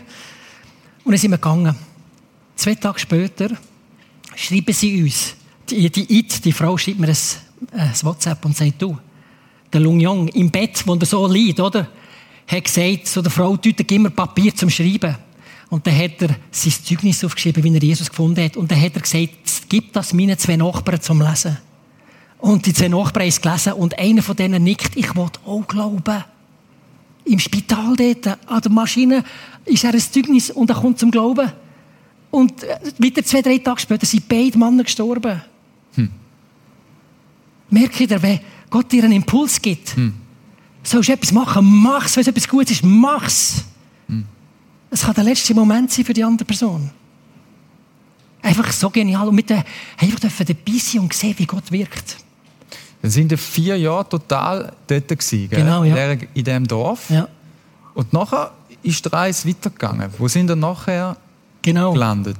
[1.03, 1.75] Und dann sind wir gegangen.
[2.55, 3.49] Zwei Tage später
[4.35, 5.35] schreiben sie uns,
[5.69, 7.17] die, die It, die Frau schreibt mir ein,
[7.71, 8.97] ein WhatsApp und sagt, du,
[9.71, 11.87] der Lung Yong im Bett, wo er so liegt, oder?
[12.47, 15.15] hat gesagt, so der Frau, tut immer Papier zum Schreiben.
[15.69, 18.55] Und dann hat er sein Zeugnis aufgeschrieben, wie er Jesus gefunden hat.
[18.55, 19.31] Und dann hat er gesagt,
[19.67, 21.57] gib das meinen zwei Nachbarn zum Lesen.
[22.37, 25.67] Und die zwei Nachbarn haben es gelesen und einer von denen nickt, ich will auch
[25.67, 26.23] glauben.
[27.25, 29.23] Im Spital dort, an der Maschine,
[29.65, 31.51] ist er ein Zeugnis und er kommt zum Glauben.
[32.35, 35.41] Und äh, wieder zwei, drei Tage später sind beide Männer gestorben.
[35.95, 36.11] Hm.
[37.69, 40.13] Merke ich, wenn Gott dir einen Impuls gibt, hm
[40.87, 42.15] sollst du etwas machen, mach's.
[42.15, 43.65] Wenn es etwas Gutes ist, mach's.
[44.07, 44.25] Hm.
[44.89, 46.89] Es kann der letzte Moment sein für die andere Person.
[48.41, 49.27] Einfach so genial.
[49.27, 49.63] Und mit der,
[49.97, 52.17] einfach dürfen dabei sein und sehen, wie Gott wirkt.
[53.01, 55.49] Dann sind wir vier Jahre total dort gewesen?
[55.49, 56.11] Genau, ja.
[56.11, 57.09] in diesem Dorf.
[57.09, 57.27] Ja.
[57.93, 58.51] Und nachher
[58.83, 60.11] ist die Reise weitergegangen.
[60.17, 61.17] Wo sind wir nachher
[61.65, 61.93] genau.
[61.93, 62.37] gelandet?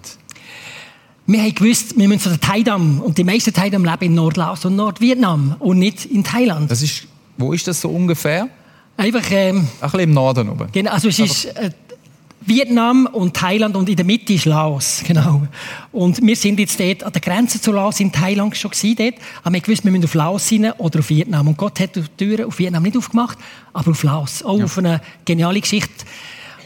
[1.28, 3.02] Wir haben gewusst, wir müssen zu der Thaidam.
[3.02, 6.70] Und die meisten Thaidam leben in Nordlaos und Nordvietnam und nicht in Thailand.
[6.72, 7.08] Das ist
[7.38, 8.50] wo ist das so ungefähr?
[8.98, 10.70] Einfach, ähm, Ein bisschen im Norden oben.
[10.72, 11.72] Genau, also es ist äh,
[12.42, 15.46] Vietnam und Thailand und in der Mitte ist Laos, genau.
[15.92, 19.16] Und wir sind jetzt dort an der Grenze zu Laos in Thailand schon gewesen dort,
[19.44, 21.48] aber wir gewusst, wir müssen auf Laos rein oder auf Vietnam.
[21.48, 23.38] Und Gott hat die Türen auf Vietnam nicht aufgemacht,
[23.74, 24.44] aber auf Laos.
[24.44, 24.66] Auch ja.
[24.66, 26.06] auf eine geniale Geschichte.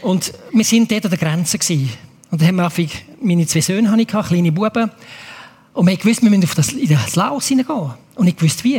[0.02, 1.90] Und wir sind dort an der Grenze gewesen.
[2.30, 2.88] Und dann haben wir
[3.22, 4.90] meine zwei Söhne hatte ich, kleine Buben.
[5.72, 7.90] Und wir gewusst, wir müssen auf das, in das Laos hineingehen.
[8.14, 8.78] Und ich wusste wie.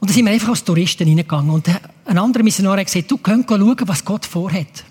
[0.00, 1.50] Und da sind wir einfach als Touristen reingegangen.
[1.50, 1.68] Und
[2.04, 4.84] ein anderer Missionar hat gesagt, du könnt schauen, was Gott vorhat.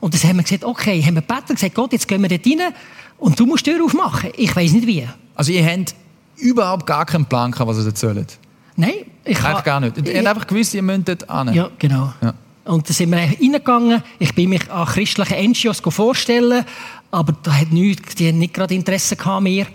[0.00, 2.46] Und dann haben wir gesagt, okay, haben wir gebeten, gesagt, Gott, jetzt gehen wir dort
[2.46, 2.74] rein
[3.16, 4.30] und du musst die Tür aufmachen.
[4.36, 5.08] Ich weiß nicht wie.
[5.34, 5.94] Also ihr habt
[6.36, 8.38] überhaupt gar keinen Plan gehabt, was ihr dort sollt?
[8.76, 8.92] Nein.
[9.24, 9.96] Ich habe gar nicht.
[9.96, 11.54] Ihr habt einfach gewusst, ihr müsst dort hin.
[11.54, 12.12] Ja, genau.
[12.20, 12.34] Ja.
[12.64, 14.02] Und dann sind wir reingegangen.
[14.18, 16.64] Ich bin mich an christliche NGOs vorstellen,
[17.10, 19.66] aber da hat nichts, die haben nicht gerade Interesse an mir.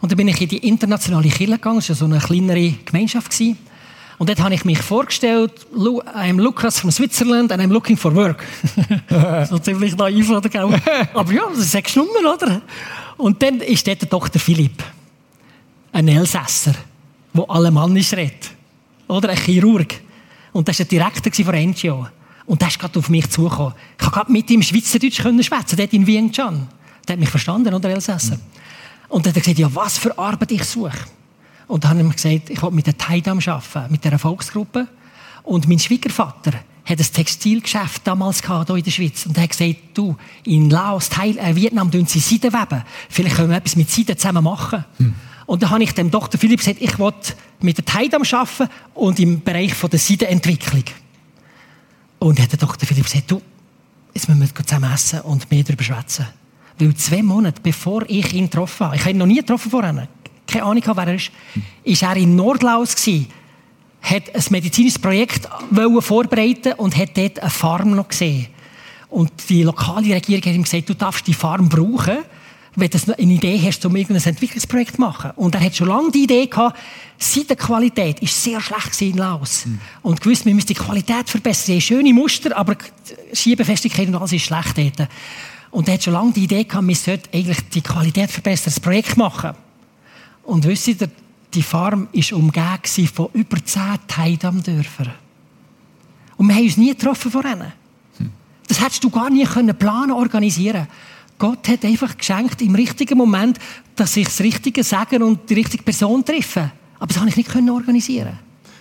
[0.00, 3.30] Und dann bin ich in die internationale Kirche gegangen, das war so eine kleinere Gemeinschaft.
[3.30, 3.58] Gewesen.
[4.18, 8.44] Und dort habe ich mich vorgestellt, I'm Lucas from Switzerland and I'm looking for work.
[9.48, 10.50] so ziemlich naiv, oder?
[11.14, 12.62] Aber ja, das ist sechs Nummern, oder?
[13.16, 14.40] Und dann ist dort der Dr.
[14.40, 14.82] Philipp.
[15.92, 16.74] Ein Elsässer,
[17.32, 18.50] der alemannisch redet.
[19.08, 19.94] Oder ein Chirurg.
[20.52, 22.06] Und das war der Direktor von NGO.
[22.48, 23.74] Und der ist gerade auf mich zugekommen.
[23.92, 26.66] Ich konnte gerade mit ihm Schweizerdeutsch schwätzen, dort in Vientiane.
[27.06, 28.36] Der hat mich verstanden, oder Elsässer.
[28.36, 28.40] Mhm.
[29.10, 30.96] Und dann hat er gesagt, ja, was für Arbeit ich suche.
[31.66, 34.88] Und dann haben wir gesagt, ich will mit der Taidam arbeiten, mit der Erfolgsgruppe.
[35.42, 36.52] Und mein Schwiegervater
[36.86, 39.26] hat ein Textilgeschäft damals gehabt, hier in der Schweiz.
[39.26, 42.82] Und er hat gesagt, du, in Laos, Teil, äh, Vietnam, tun sie Seiden weben.
[43.10, 44.86] Vielleicht können wir etwas mit Seiden zusammen machen.
[44.96, 45.14] Hm.
[45.44, 46.40] Und dann habe ich dem Dr.
[46.40, 47.12] Philipp gesagt, ich will
[47.60, 50.84] mit der Taidam arbeiten und im Bereich von der Seidenentwicklung.
[52.18, 52.86] Und hat der Dr.
[52.86, 53.40] Philipp gesagt, du,
[54.14, 56.26] jetzt müssen wir zusammen essen und mehr darüber schwätzen.
[56.78, 60.08] Weil zwei Monate bevor ich ihn getroffen habe, ich habe ihn noch nie getroffen vorher,
[60.46, 61.30] keine Ahnung wer er ist,
[61.84, 63.26] ist er in Nordlaus gewesen,
[64.00, 65.48] hat ein medizinisches Projekt
[66.00, 68.46] vorbereiten und hat dort eine Farm noch gesehen.
[69.10, 72.18] Und die lokale Regierung hat ihm gesagt, du darfst die Farm brauchen,
[72.76, 75.32] wenn du eine Idee hast, um irgendein Entwicklungsprojekt zu machen.
[75.36, 76.78] Und er hat schon lange die Idee gehabt,
[77.18, 79.66] Seitenqualität ist sehr schlecht in Laos.
[79.66, 79.80] Mhm.
[80.02, 81.80] Und gewusst, wir müssen die Qualität verbessern.
[81.80, 85.08] Schöne Muster, aber die Schiebefestigkeit und alles ist schlecht dort.
[85.70, 88.80] Und er hat schon lange die Idee gehabt, wir sollten eigentlich die Qualität verbessern, das
[88.80, 89.50] Projekt machen.
[90.44, 90.96] Und wisst ihr,
[91.52, 95.12] die Farm war umgeben von über zehn Teidam-Dörfern.
[96.36, 97.72] Und wir haben uns nie getroffen von ihnen.
[98.18, 98.30] Hm.
[98.66, 100.86] Das hättest du gar nie können planen, organisieren
[101.38, 103.58] Gott hat einfach geschenkt, im richtigen Moment,
[103.96, 106.70] dass ich das Richtige sagen und die richtige Person treffe.
[106.98, 108.38] Aber das konnte ich nicht können organisieren.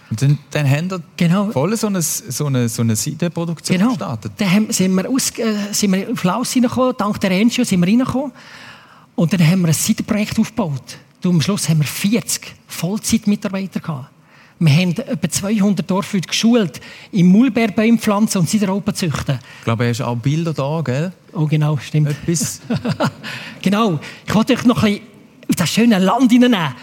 [0.09, 1.51] Und dann, dann haben wir genau.
[1.51, 3.89] voll so eine, so eine, so eine Seitenproduktion genau.
[3.89, 4.31] gestartet.
[4.37, 7.87] Dann sind wir, aus, äh, sind wir auf Laus reingekommen, dank der Encho sind wir
[7.87, 8.31] reingekommen.
[9.15, 10.97] Und dann haben wir ein Seitenprojekt aufgebaut.
[11.23, 14.09] Und am Schluss haben wir 40 Vollzeitmitarbeiter gehabt.
[14.59, 19.37] Wir haben etwa 200 Dorfleute geschult, im Maulbeerbäume pflanzen und Sideralpen züchten.
[19.59, 21.11] Ich glaube, du hast auch Bilder da, gell?
[21.33, 22.09] Oh, genau, stimmt.
[22.09, 22.61] Etwas.
[23.61, 23.99] genau.
[24.25, 25.07] Ich wollte euch noch ein bisschen
[25.49, 26.73] auf das schöne Land hineinnehmen.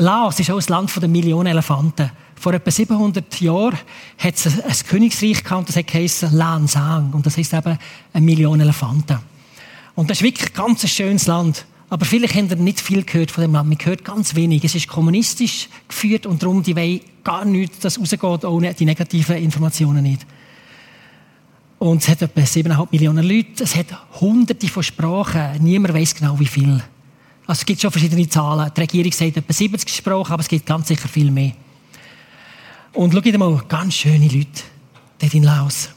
[0.00, 2.10] Laos ist auch ein Land der Millionen Elefanten.
[2.34, 3.78] Vor etwa 700 Jahren
[4.18, 7.12] hat es ein Königsreich gehabt, das heisst Lan Sang.
[7.12, 7.78] Und das heisst eben
[8.12, 9.18] eine Million Elefanten.
[9.94, 11.64] Und das ist wirklich ein ganz schönes Land.
[11.90, 13.68] Aber vielleicht habt ihr nicht viel gehört von dem Land.
[13.68, 14.64] Man hört ganz wenig.
[14.64, 19.36] Es ist kommunistisch geführt und darum, die wollen gar nichts, dass rausgeht, ohne die negativen
[19.36, 20.26] Informationen nicht.
[21.78, 23.64] Und es hat etwa 7,5 Millionen Leute.
[23.64, 23.86] Es hat
[24.20, 25.62] hunderte von Sprachen.
[25.62, 26.82] Niemand weiß genau, wie viel.
[27.46, 28.70] Also es gibt schon verschiedene Zahlen.
[28.74, 31.52] Die Regierung sagt etwa 70 Sprachen, aber es gibt ganz sicher viel mehr.
[32.94, 34.62] Und schaut mal, ganz schöne Leute
[35.18, 35.90] dort in Laos.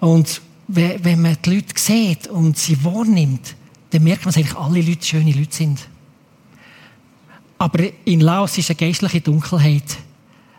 [0.00, 3.54] Und wenn man die Leute sieht und sie wahrnimmt,
[3.94, 5.78] dann merkt man, dass eigentlich alle Leute schöne Leute sind.
[7.58, 9.84] Aber in Laos ist eine geistliche Dunkelheit.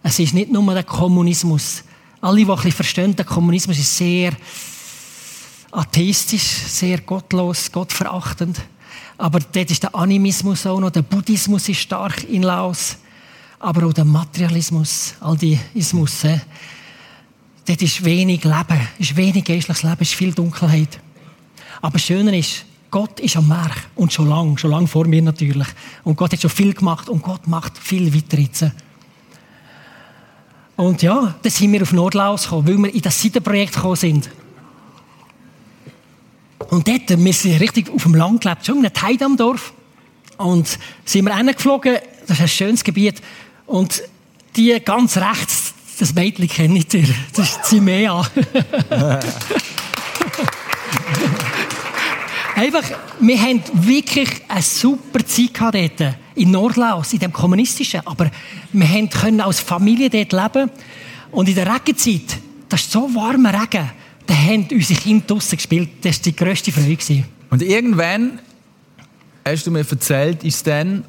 [0.02, 1.84] Es ist nicht nur der Kommunismus.
[2.22, 4.32] Alle, die ein bisschen verstehen, der Kommunismus ist sehr
[5.70, 8.62] atheistisch, sehr gottlos, gottverachtend.
[9.18, 12.96] Aber dort ist der Animismus auch noch, der Buddhismus ist stark in Laos.
[13.60, 16.22] Aber auch der Materialismus, all die Ismus.
[17.66, 21.02] Dort ist wenig Leben, ist wenig geistliches Leben, ist viel Dunkelheit.
[21.82, 22.64] Aber das Schöne ist,
[22.96, 23.90] Gott ist am Werk.
[23.96, 25.68] Und schon lange, schon lange vor mir natürlich.
[26.06, 28.68] Und Gott hat schon viel gemacht und Gott macht viel weiter jetzt.
[30.78, 34.30] Und ja, dann sind wir auf Nordlaus gekommen, weil wir in das Seitenprojekt gekommen sind.
[36.70, 39.74] Und dort, wir sind richtig auf dem Land gelebt, schon in einem Teidamdorf.
[40.38, 43.22] Und sind wir hingeflogen, das ist ein schönes Gebiet.
[43.66, 44.04] Und
[44.56, 48.26] die ganz rechts, das Mädchen kenne ich dir, das ist Zimea.
[52.56, 52.84] Einfach,
[53.20, 58.00] wir haben wirklich eine super Zeit gehabt dort, in Nordlaus, in dem kommunistischen.
[58.06, 58.32] Aber
[58.72, 60.72] wir können als Familie dort leben.
[61.32, 62.38] Und in der Regenzeit,
[62.70, 63.92] das ist so warmer Regen,
[64.26, 65.90] da haben unsere Kinder draussen gespielt.
[66.02, 67.26] Das war die grösste Freude.
[67.50, 68.40] Und irgendwann,
[69.46, 71.04] hast du mir erzählt, ist dann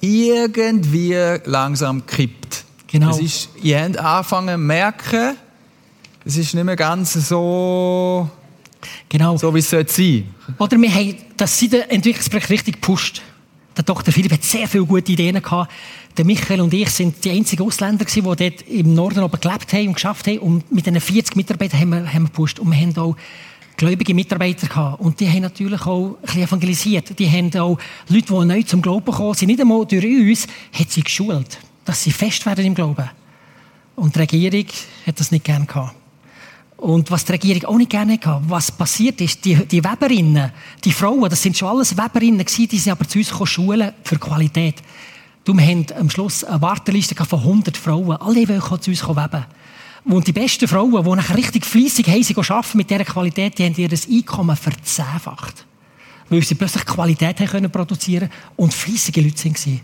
[0.00, 1.14] irgendwie
[1.44, 2.64] langsam gekippt.
[2.86, 3.10] Genau.
[3.10, 5.36] Es ist, ihr habt angefangen zu merken,
[6.24, 8.30] es ist nicht mehr ganz so
[9.08, 9.36] Genau.
[9.36, 10.24] So wie es sein sollte.
[10.58, 13.22] Oder wir haben das Seitenentwicklungsprojekt richtig gepusht.
[13.76, 14.12] Der Dr.
[14.12, 15.70] Philipp hat sehr viele gute Ideen gehabt.
[16.16, 19.88] Der Michael und ich sind die einzigen Ausländer die dort im Norden oben gelebt haben
[19.88, 20.38] und geschafft haben.
[20.38, 22.58] Und mit diesen 40 Mitarbeitern haben wir, haben wir gepusht.
[22.58, 23.16] Und wir haben auch
[23.76, 25.00] gläubige Mitarbeiter gehabt.
[25.00, 27.18] Und die haben natürlich auch ein bisschen evangelisiert.
[27.18, 30.90] Die haben auch Leute, die neu zum Glauben gekommen sind, nicht einmal durch uns, hat
[30.90, 33.08] sie geschult, dass sie fest werden im Glauben.
[33.96, 34.66] Und die Regierung
[35.06, 35.94] hat das nicht gern gehabt.
[36.80, 40.50] Und was die Regierung auch nicht gerne hatte, was passiert ist, die, die Weberinnen,
[40.82, 44.16] die Frauen, das sind schon alles Weberinnen gewesen, die sind aber zu uns schulen für
[44.16, 44.76] Qualität.
[45.44, 48.16] Wir haben am Schluss eine Warteliste von 100 Frauen.
[48.16, 49.44] Alle wollen zu uns weben.
[50.04, 53.66] Und die besten Frauen, die nachher richtig fleissig haben, sie arbeiten mit dieser Qualität, die
[53.66, 55.66] haben ihr Einkommen verzehnfacht.
[56.30, 59.80] Weil sie plötzlich Qualität haben können produzieren und fleissige Leute waren.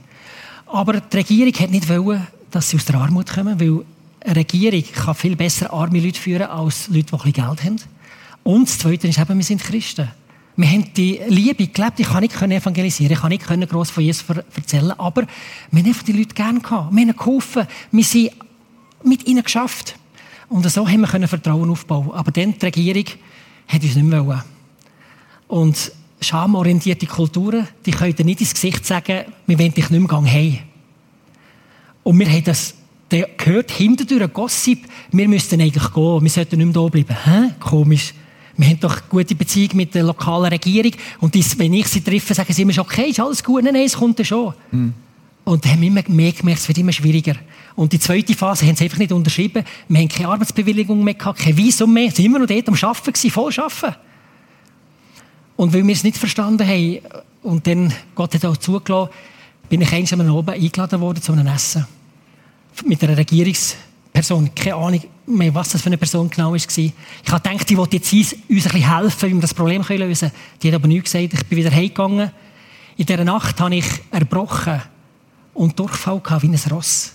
[0.66, 3.84] Aber die Regierung hat nicht wollen, dass sie aus der Armut kommen, weil
[4.26, 7.80] eine Regierung kann viel besser arme Leute führen als Leute, die ein bisschen Geld haben.
[8.42, 10.08] Und das Zweite ist eben, wir sind Christen.
[10.56, 12.00] Wir haben die Liebe gelebt.
[12.00, 15.26] Ich kann nicht evangelisieren, ich kann nicht gross von Jesus erzählen, aber
[15.70, 16.94] wir haben die Leute gerne gehabt.
[16.94, 18.30] Wir haben geholfen, wir sind
[19.04, 19.96] mit ihnen geschafft.
[20.48, 22.12] Und so haben wir Vertrauen aufbauen.
[22.12, 23.04] Aber dann, die Regierung
[23.68, 24.42] hat uns nicht mehr wollen.
[25.48, 30.58] Und schamorientierte Kulturen, die können nicht ins Gesicht sagen, wir wollen dich nicht mehr heim.
[32.02, 32.74] Und wir haben das
[33.10, 37.16] der gehört hinter ein Gossip, wir müssten eigentlich gehen, wir sollten nicht mehr da bleiben.
[37.24, 37.54] Hä?
[37.60, 38.14] Komisch.
[38.56, 42.32] Wir haben doch gute Beziehung mit der lokalen Regierung und dies, wenn ich sie treffe,
[42.32, 44.54] sagen sie immer, okay, ist alles gut, nein, nein, es kommt ja schon.
[44.70, 44.94] Mhm.
[45.44, 47.36] Und dann haben wir immer mehr gemerkt, es wird immer schwieriger.
[47.76, 49.62] Und die zweite Phase haben sie einfach nicht unterschrieben.
[49.88, 52.10] Wir haben keine Arbeitsbewilligung mehr gehabt, kein Visum mehr.
[52.10, 53.94] Sie waren immer noch dort am Arbeiten, gewesen, voll arbeiten.
[55.54, 56.98] Und weil wir es nicht verstanden haben,
[57.42, 59.12] und dann Gott hat auch zugelassen,
[59.68, 61.86] bin ich einmal oben eingeladen worden zu einem Essen.
[62.84, 64.54] Mit einer Regierungsperson.
[64.54, 66.56] Keine Ahnung mehr, was das für eine Person genau war.
[66.56, 66.92] Ich
[67.28, 70.32] habe gedacht, die wollte jetzt uns ein bisschen helfen, wie wir das Problem lösen können.
[70.62, 71.34] Die hat aber nichts gesagt.
[71.34, 72.30] Ich bin wieder heimgegangen.
[72.96, 74.80] In dieser Nacht habe ich erbrochen
[75.54, 77.12] und Durchfall gehabt wie ein Ross.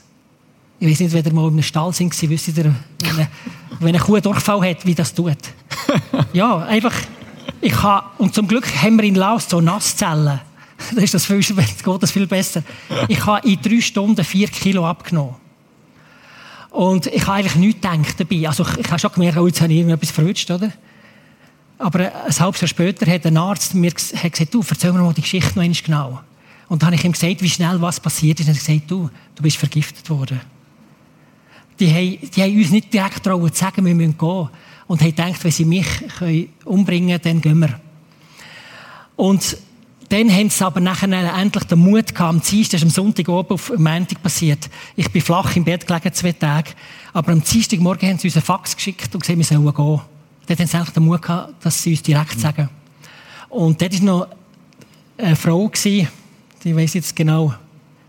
[0.79, 3.27] Ich weiß nicht, wenn ihr mal in einem Stall sind, wisst ihr, wenn eine,
[3.79, 5.37] wenn eine Kuh Durchfall hat, wie das tut.
[6.33, 6.93] Ja, einfach,
[7.59, 10.39] ich habe, und zum Glück haben wir in Laos so Nasszellen.
[10.95, 12.63] Da ist das viel, geht das viel besser.
[13.07, 15.35] Ich habe in drei Stunden vier Kilo abgenommen.
[16.71, 18.47] Und ich habe eigentlich nichts gedacht dabei.
[18.47, 20.71] Also ich, ich habe schon gemerkt, oh, jetzt habe ich irgendetwas verwünscht, oder?
[21.77, 25.21] Aber ein halbes Jahr später hat ein Arzt mir gesagt, du, erzähl mir mal die
[25.21, 26.19] Geschichte noch einmal genau.
[26.69, 28.47] Und dann habe ich ihm gesagt, wie schnell was passiert ist.
[28.47, 30.39] Und er hat gesagt, du, du bist vergiftet worden.
[31.79, 34.49] Die haben, die haben uns nicht direkt trauen zu sagen, wir müssen gehen.
[34.87, 35.87] Und haben gedacht, wenn sie mich
[36.63, 37.79] umbringen können, dann gehen wir.
[39.17, 39.57] Und
[40.11, 43.29] dann haben sie aber nachher endlich den Mut gehabt, am Dienstag, das ist am Sonntag
[43.29, 44.69] oben auf Montag passiert.
[44.97, 46.71] Ich bin flach im Bett gelegen, zwei Tage.
[47.13, 49.73] Aber am Dienstagmorgen haben sie uns einen Fax geschickt und gesagt, wir sollen gehen.
[49.73, 52.69] Dort haben sie endlich den Mut gehabt, dass sie uns direkt sagen.
[53.47, 54.27] Und dort war noch
[55.17, 56.09] eine Frau, gewesen,
[56.63, 57.53] ich weiß jetzt genau,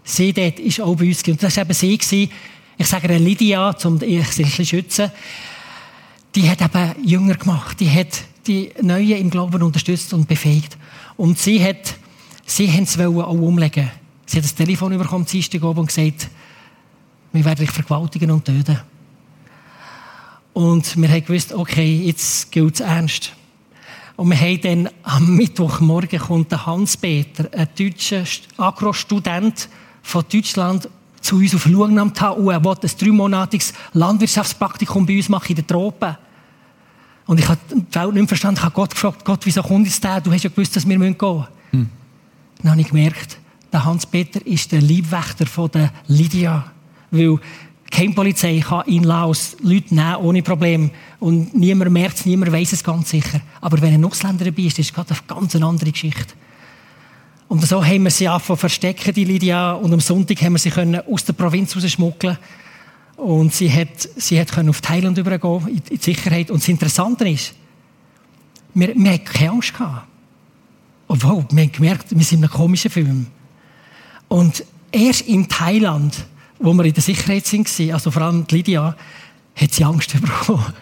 [0.03, 2.33] sie dort ist auch bei uns und das war eben sie gewesen,
[2.79, 5.11] ich sage ihr Lydia, um sie ein bisschen schützen,
[6.35, 10.77] die hat eben jünger gemacht, die hat die Neuen im Glauben unterstützt und befähigt.
[11.17, 11.95] Und sie hat,
[12.45, 13.91] sie haben es auch umlegen.
[14.27, 16.29] Sie hat das Telefon bekommen, Dienstag oben und gesagt,
[17.33, 18.81] wir werden dich vergewaltigen und töten.
[20.53, 23.33] Und wir haben gewusst, okay, jetzt gilt es ernst.
[24.17, 28.25] Und wir haben dann am Mittwochmorgen kommt Hans-Peter, ein deutscher
[28.59, 29.69] Agro-Student
[30.03, 30.89] von Deutschland,
[31.23, 32.51] zu uns auf Schauen am TU.
[32.51, 36.17] Er wollte ein dreimonatiges Landwirtschaftspraktikum bei uns machen in den Tropen.
[37.27, 38.59] Und ich habe die Welt nicht verstanden.
[38.59, 40.21] Ich habe Gott gefragt, Gott, wieso kommt jetzt der?
[40.21, 41.47] Du hast ja gewusst, dass wir gehen müssen.
[41.71, 41.89] Hm.
[42.63, 43.39] Dann habe ich gemerkt,
[43.73, 46.71] der Hans-Peter ist der Liebwächter von der Lydia.
[47.11, 47.39] Weil
[47.91, 50.91] keine Polizei kann in Laos Leute nehmen ohne Problem.
[51.21, 53.41] Und niemand merkt es, niemand weiß es ganz sicher.
[53.61, 56.35] Aber wenn ein Ausländer dabei ist, ist es gerade eine ganz andere Geschichte.
[57.49, 59.73] Und so haben wir sie angefangen verstecken, die Lydia.
[59.73, 62.39] Und am Sonntag haben wir sie können aus der Provinz rausschmuggeln.
[63.23, 66.51] Und sie hat, sie hat können auf Thailand übergehen, in, die Sicherheit.
[66.51, 67.55] Und das Interessante ist,
[68.75, 69.75] wir, wir hatten keine Angst.
[69.75, 70.07] Gehabt.
[71.09, 73.27] Obwohl, wir haben gemerkt, wir sind in einem komischen Film.
[74.29, 76.27] Und erst in Thailand
[76.63, 78.97] wo wir in der Sicherheit waren, also vor allem Lydia,
[79.55, 80.73] hat sie Angst bekommen.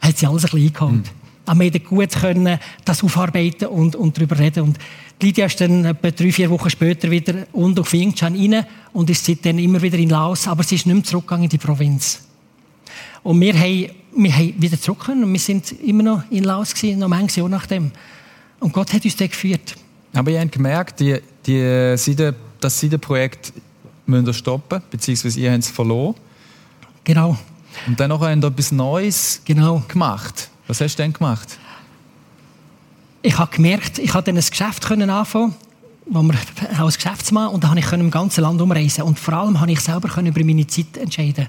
[0.00, 0.92] hat sie alles ein bisschen eingeholt.
[0.92, 1.17] Mhm.
[1.48, 4.64] Aber wir gut können das aufarbeiten und, und darüber reden.
[4.64, 4.78] Und
[5.20, 9.08] die Lydia ist dann etwa drei, vier Wochen später wieder und auf Vientiane rein und
[9.08, 12.20] ist seitdem immer wieder in Laos, aber sie ist nicht mehr zurückgegangen in die Provinz.
[13.22, 16.74] Und wir haben, wir haben wieder zurück können und wir sind immer noch in Laos
[16.74, 17.92] gewesen, noch manches Jahr nachdem.
[18.60, 19.74] Und Gott hat uns da geführt.
[20.12, 23.54] Aber ihr habt gemerkt, die, die Seite, das Seidenprojekt
[24.04, 26.14] müsst ihr stoppen, beziehungsweise ihr habt es verloren.
[27.04, 27.38] Genau.
[27.86, 29.82] Und dann habt ihr etwas Neues genau.
[29.88, 30.50] gemacht.
[30.68, 31.58] Was hast du denn gemacht?
[33.22, 35.54] Ich habe gemerkt, ich konnte ein Geschäft können anfangen,
[36.06, 36.34] wo wir
[36.78, 39.80] als Geschäftsmann und da konnte ich im ganzen Land umreisen und vor allem konnte ich
[39.80, 41.48] selber über meine Zeit entscheiden.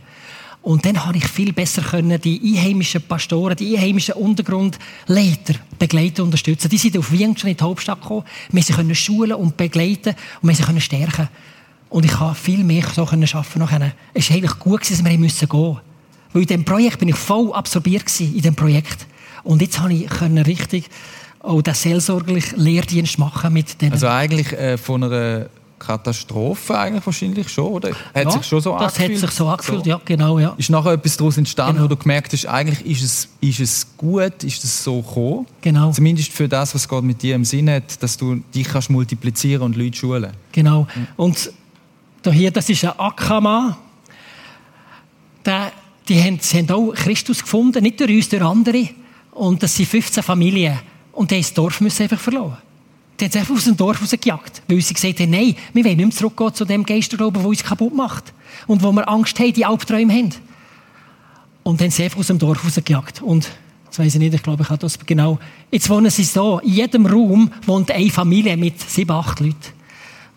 [0.61, 6.69] Und dann konnte ich viel besser die einheimischen Pastoren, die einheimischen Untergrundleiter begleiten und unterstützen.
[6.69, 8.23] Die sind auf Wien schon in die Hauptstadt gekommen.
[8.51, 11.29] Wir können schulen und begleiten und wir können stärken.
[11.89, 13.23] Und ich habe viel mehr so arbeiten.
[13.23, 13.33] Es
[14.29, 15.49] war eigentlich gut, dass wir gehen mussten.
[16.31, 19.07] Weil in diesem Projekt bin ich voll absorbiert in diesem Projekt.
[19.43, 20.89] Und jetzt konnte ich richtig
[21.41, 23.93] auch den seelsorglichen Lehrdienst machen mit denen.
[23.93, 25.49] Also eigentlich äh, von einer
[25.79, 27.89] Katastrophe eigentlich wahrscheinlich schon, oder?
[28.13, 29.21] Hat ja, sich schon so das angefühlt?
[29.23, 29.89] hat sich so angefühlt, so.
[29.89, 30.53] ja, genau, ja.
[30.57, 31.85] Ist nachher etwas daraus entstanden, genau.
[31.85, 35.47] wo du gemerkt hast, eigentlich ist es, ist es gut, ist es so gekommen?
[35.61, 35.91] Genau.
[35.91, 39.63] Zumindest für das, was Gott mit dir im Sinn hat, dass du dich kannst multiplizieren
[39.63, 40.31] und Leute schulen.
[40.51, 40.85] Genau.
[41.15, 41.51] Und
[42.29, 43.75] hier, das ist ein Ackermann.
[45.45, 45.71] Der,
[46.09, 48.89] die haben, sie haben auch Christus gefunden, nicht durch uns, durch andere.
[49.39, 50.77] Und das sind 15 Familien.
[51.13, 52.57] Und die das Dorf müssen einfach verloren.
[53.17, 54.63] Die haben es einfach aus dem Dorf rausgejagt.
[54.67, 57.63] Weil sie gesagt haben, nein, wir wollen nicht mehr zurückgehen zu dem Geisterroben, der uns
[57.63, 58.33] kaputt macht.
[58.67, 60.35] Und wo wir Angst haben, die Albträume haben.
[61.63, 63.21] Und haben sie einfach aus dem Dorf rausgejagt.
[63.21, 63.49] Und,
[63.85, 65.39] jetzt weiss ich nicht, ich glaube, ich habe das genau.
[65.71, 66.59] Jetzt wohnen sie so.
[66.59, 69.55] In jedem Raum wohnt eine Familie mit sieben, acht Leuten.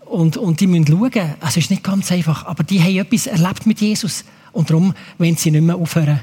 [0.05, 1.35] Und, und die müssen schauen.
[1.41, 2.47] Also, ist nicht ganz einfach.
[2.47, 4.25] Aber die haben etwas erlebt mit Jesus.
[4.53, 6.21] Und darum wollen sie nicht mehr aufhören.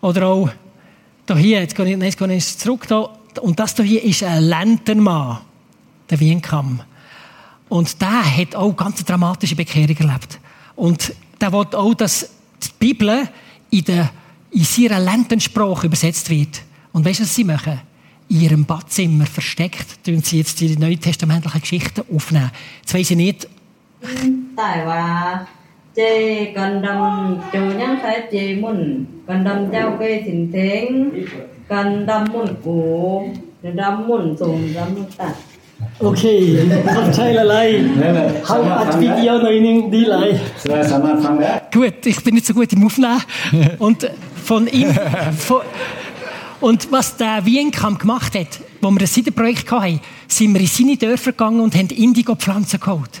[0.00, 0.50] Oder auch,
[1.26, 3.08] da hier, jetzt gehe ich, jetzt gehe ich zurück da.
[3.40, 5.38] Und das hier ist ein Lanternmann,
[6.10, 6.82] der Wienkamm.
[7.68, 10.38] Und der hat auch ganz dramatische Bekehrung erlebt.
[10.76, 12.28] Und der will auch, dass
[12.62, 13.28] die Bibel
[13.70, 14.10] in, der,
[14.50, 16.62] in seiner Ländensprache übersetzt wird.
[16.92, 17.80] Und weißt du, was sie machen?
[18.28, 22.50] In ihrem Badzimmer versteckt tun sie jetzt die neutestamentlichen Geschichten aufnehmen.
[22.80, 23.48] Jetzt weiss ich nicht
[25.95, 30.91] chê cần đầm chủ nhân phải chê mùn cần đầm trao kê thỉnh thேง
[31.69, 33.23] cần đầm mùn cũ
[33.61, 35.35] đầm mùn sùng đầm mùn tạt
[36.01, 36.23] โอเค
[36.93, 37.69] เข้าใจละเลย
[38.45, 40.29] เขาอัดวิดีโอหน่อยนึงดีเลย
[41.77, 43.21] Gut, ich bin nicht so gut im Aufnehmen.
[43.85, 43.99] Und
[44.49, 44.89] von ihm,
[45.45, 45.61] von,
[46.67, 50.97] und was der Wienkamp gemacht hat, wo wir das Siederprojekt hatten, sind wir in seine
[50.97, 53.13] Dörfer gegangen und haben Indigo-Pflanzen geholt.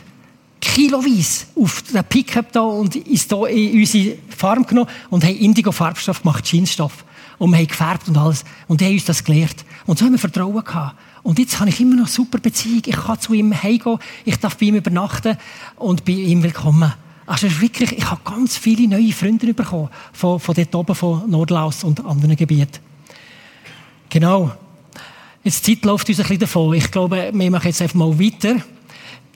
[0.74, 6.22] Kiloweise auf den Pickup da und ist da in unsere Farm genommen und haben Indigo-Farbstoff
[6.22, 7.04] gemacht, Jeansstoff.
[7.36, 8.42] Und wir haben gefärbt und alles.
[8.68, 9.66] Und die haben uns das gelehrt.
[9.84, 10.96] Und so haben wir Vertrauen gehabt.
[11.22, 12.80] Und jetzt habe ich immer noch super Beziehung.
[12.86, 15.36] Ich kann zu ihm heimgehen, ich darf bei ihm übernachten
[15.76, 16.94] und bei ihm willkommen.
[17.26, 21.84] Also wirklich, ich habe ganz viele neue Freunde bekommen, von, von dort oben, von Nordlaus
[21.84, 22.78] und anderen Gebieten.
[24.08, 24.52] Genau.
[25.44, 26.72] Jetzt die Zeit läuft uns ein bisschen davon.
[26.72, 28.56] Ich glaube, wir machen jetzt einfach mal weiter.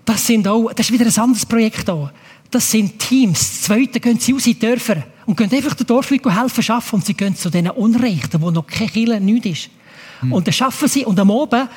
[0.06, 2.10] Das sind auch, das ist wieder ein anderes Projekt da.
[2.50, 3.38] Das sind Teams.
[3.38, 6.94] Das zweite gehen sie aus in die Dörfer und gehen einfach den Dorfleuten helfen, schaffen
[6.94, 9.70] und sie gehen zu den Unrechten, wo noch kein Killer nichts ist.
[10.22, 10.32] Mhm.
[10.32, 11.68] Und dann schaffen sie und am Abend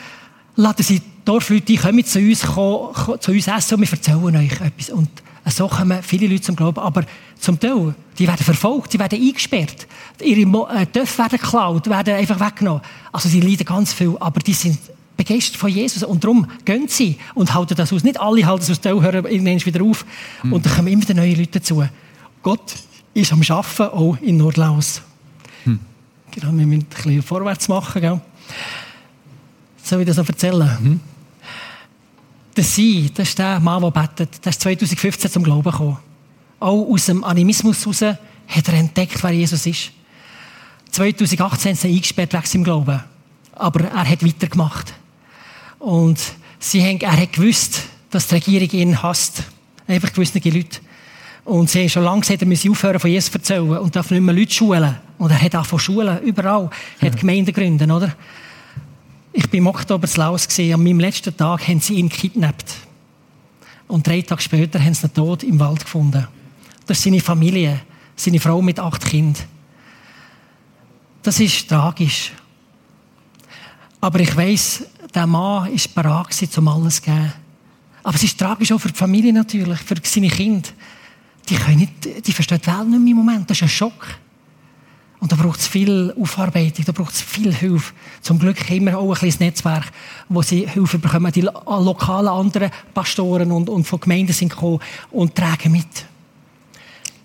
[0.55, 4.35] laden sie die Dorfleute, die kommen zu uns, kommen, zu uns essen und wir erzählen
[4.35, 4.89] euch etwas.
[4.91, 5.09] Und
[5.45, 6.79] so kommen viele Leute zum Glauben.
[6.79, 7.03] Aber
[7.39, 9.87] zum Teil, die werden verfolgt, die werden eingesperrt.
[10.21, 12.81] Ihre äh, Dörfer werden geklaut, werden einfach weggenommen.
[13.11, 14.77] Also sie leiden ganz viel, aber die sind
[15.19, 16.01] begeistert von Jesus.
[16.03, 18.03] Und darum gehen sie und halten das aus.
[18.05, 20.05] Nicht alle halten es aus, die hören irgendwann wieder auf.
[20.43, 20.53] Mhm.
[20.53, 21.83] Und dann kommen immer wieder neue Leute dazu.
[22.41, 22.73] Gott
[23.13, 25.01] ist am Arbeiten, auch in Nordlaus.
[25.65, 25.79] Mhm.
[26.31, 28.01] Genau, wir müssen ein bisschen vorwärts machen.
[28.01, 28.21] Gell?
[29.83, 30.77] Soll ich das noch erzählen?
[30.79, 30.99] Mhm.
[32.55, 35.97] Der Sie, das ist der Mann, der betet, der ist 2015 zum Glauben gekommen.
[36.61, 39.91] Auch aus dem Animismus heraus hat er entdeckt, wer Jesus ist.
[40.91, 43.01] 2018 sind sie eingesperrt wegen seinem Glauben.
[43.53, 44.93] Aber er hat weitergemacht.
[45.79, 46.19] Und
[46.59, 49.43] sie haben, er hat gewusst, dass die Regierung ihn hasst.
[49.87, 50.79] Einfach gewisse Leute.
[51.45, 54.11] Und sie haben schon lange gesagt, er müsse aufhören, von Jesus zu erzählen und darf
[54.11, 54.95] nicht mehr Leute schulen.
[55.17, 56.69] Und er hat auch von Schulen, überall.
[56.99, 58.15] Er hat Gemeinden gründen, oder?
[59.33, 60.73] Ich war im Oktober zu Laos gesehen.
[60.73, 62.75] An meinem letzten Tag haben sie ihn kidnappt.
[63.87, 66.27] Und drei Tage später haben sie ihn tot im Wald gefunden.
[66.85, 67.81] Das ist seine Familie.
[68.15, 69.43] Seine Frau mit acht Kindern.
[71.23, 72.31] Das ist tragisch.
[74.01, 77.33] Aber ich weiss, der Mann war bereit, um alles zu geben.
[78.03, 80.69] Aber es ist tragisch auch für die Familie natürlich, für seine Kinder.
[81.49, 83.49] Die, können nicht, die verstehen die Welt nicht mehr im Moment.
[83.49, 84.19] Das ist ein Schock.
[85.19, 87.93] Und da braucht es viel Aufarbeitung, da braucht es viel Hilfe.
[88.21, 89.91] Zum Glück haben wir auch ein kleines Netzwerk,
[90.29, 91.31] wo sie Hilfe bekommen.
[91.33, 94.79] Die lokalen anderen Pastoren und, und von Gemeinden sind gekommen
[95.11, 96.05] und tragen mit.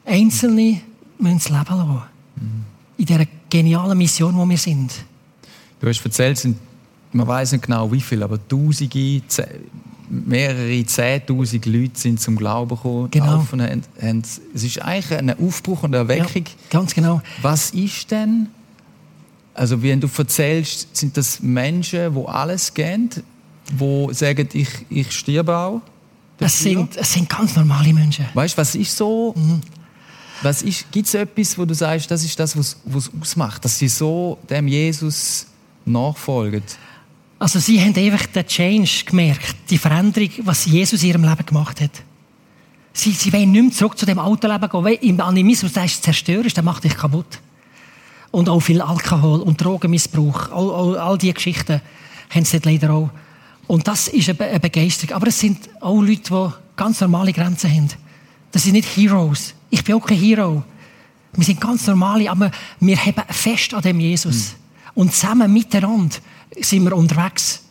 [0.04, 0.80] Einzelne
[1.18, 2.02] müssen das Leben lassen.
[2.36, 2.64] Mhm.
[2.96, 4.92] In dieser genialen Mission, wo wir sind.
[5.80, 6.58] Du hast erzählt, sind,
[7.14, 9.22] man weiß nicht genau wie viel, aber Tausende,
[10.08, 13.10] mehrere Zehntausend Leute sind zum Glauben gekommen.
[13.10, 13.26] Genau.
[13.26, 14.22] Haben, haben,
[14.54, 16.44] es ist eigentlich ein Aufbruch und eine Erweckung.
[16.44, 17.22] Ja, ganz genau.
[17.42, 18.48] Was ist denn,
[19.54, 23.10] also wie du erzählst, sind das Menschen, die alles gehen,
[23.70, 25.80] die sagen, ich, ich sterbe auch?
[26.40, 28.26] Es sind, es sind ganz normale Menschen.
[28.34, 29.34] Weißt du, was ist so?
[29.36, 29.60] Mhm.
[30.90, 34.38] Gibt es etwas, wo du sagst, das ist das, was es ausmacht, dass sie so
[34.50, 35.46] dem Jesus
[35.86, 36.62] nachfolgen?
[37.38, 41.80] Also sie haben einfach den Change gemerkt, die Veränderung, was Jesus in ihrem Leben gemacht
[41.80, 42.02] hat.
[42.92, 44.84] Sie, sie wollen nicht mehr zurück zu dem alten Leben gehen.
[44.84, 47.40] Weil Im Animismus, der ist zerstörerisch, der macht dich kaputt.
[48.30, 51.80] Und auch viel Alkohol und Drogenmissbrauch, all, all, all diese Geschichten
[52.30, 53.10] haben sie leider auch.
[53.66, 55.16] Und das ist eine Begeisterung.
[55.16, 57.88] Aber es sind auch Leute, die ganz normale Grenzen haben.
[58.52, 59.54] Das sind nicht Heroes.
[59.70, 60.62] Ich bin auch kein Hero.
[61.32, 64.52] Wir sind ganz normale, aber wir haben fest an dem Jesus.
[64.52, 65.00] Mhm.
[65.00, 66.16] Und zusammen miteinander
[66.60, 67.64] sind wir unterwegs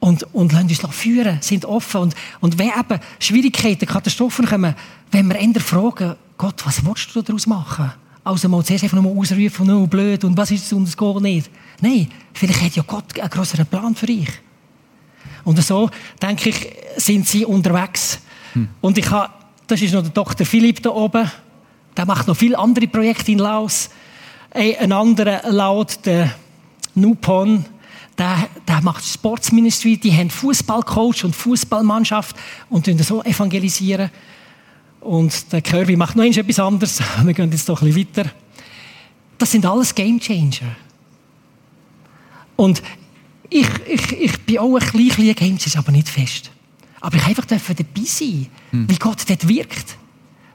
[0.00, 2.02] und, und lassen uns führen, sind offen.
[2.02, 4.74] Und, und wenn eben Schwierigkeiten, Katastrophen kommen,
[5.10, 7.92] wenn wir eher fragen, Gott, was willst du daraus machen?
[8.22, 11.20] Also mal zuerst einfach nur ausrufen, nur blöd und was ist es und es geht
[11.20, 11.50] nicht.
[11.80, 14.28] Nein, vielleicht hat ja Gott einen größeren Plan für dich.
[15.44, 15.90] Und so,
[16.22, 18.18] denke ich, sind sie unterwegs.
[18.54, 18.68] Hm.
[18.80, 19.30] Und ich habe,
[19.66, 20.46] das ist noch der Dr.
[20.46, 21.30] Philipp da oben,
[21.96, 23.90] der macht noch viele andere Projekte in Laos.
[24.50, 26.34] Ein anderer laut, der
[26.94, 27.64] Nupon,
[28.18, 32.36] der, der macht Sportsministry, die haben Fußballcoach und Fußballmannschaft
[32.70, 34.10] und so evangelisieren.
[35.00, 37.02] Und der Kirby macht noch etwas anderes.
[37.22, 38.30] Wir gehen jetzt doch ein bisschen weiter.
[39.36, 40.76] Das sind alles Game Changer.
[42.56, 42.82] Und
[43.50, 46.50] ich, ich, ich bin auch ein kleiner Game Changer, aber nicht fest.
[47.00, 49.98] Aber ich einfach dürfen dabei sein, wie Gott dort wirkt.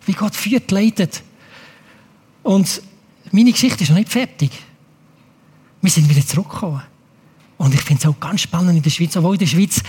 [0.05, 1.21] Wie Gott führt, leitet.
[2.41, 2.81] Und
[3.31, 4.49] meine Geschichte ist noch nicht fertig.
[5.81, 6.81] Wir sind wieder zurückgekommen.
[7.59, 9.83] Und ich finde es auch ganz spannend in der Schweiz, obwohl in der Schweiz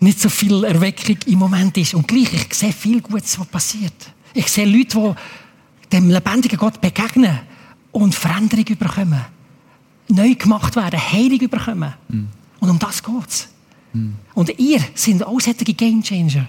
[0.00, 1.94] nicht so viel Erweckung im Moment ist.
[1.94, 4.12] Und gleich, ich sehe viel Gutes, was passiert.
[4.34, 5.16] Ich sehe Leute,
[5.84, 7.38] die dem lebendigen Gott begegnen
[7.92, 9.24] und Veränderung bekommen.
[10.08, 11.94] Neu gemacht werden, Heilung bekommen.
[12.08, 12.24] Mm.
[12.58, 13.48] Und um das geht es.
[13.92, 14.10] Mm.
[14.34, 16.48] Und ihr seid auch solche Game Changer.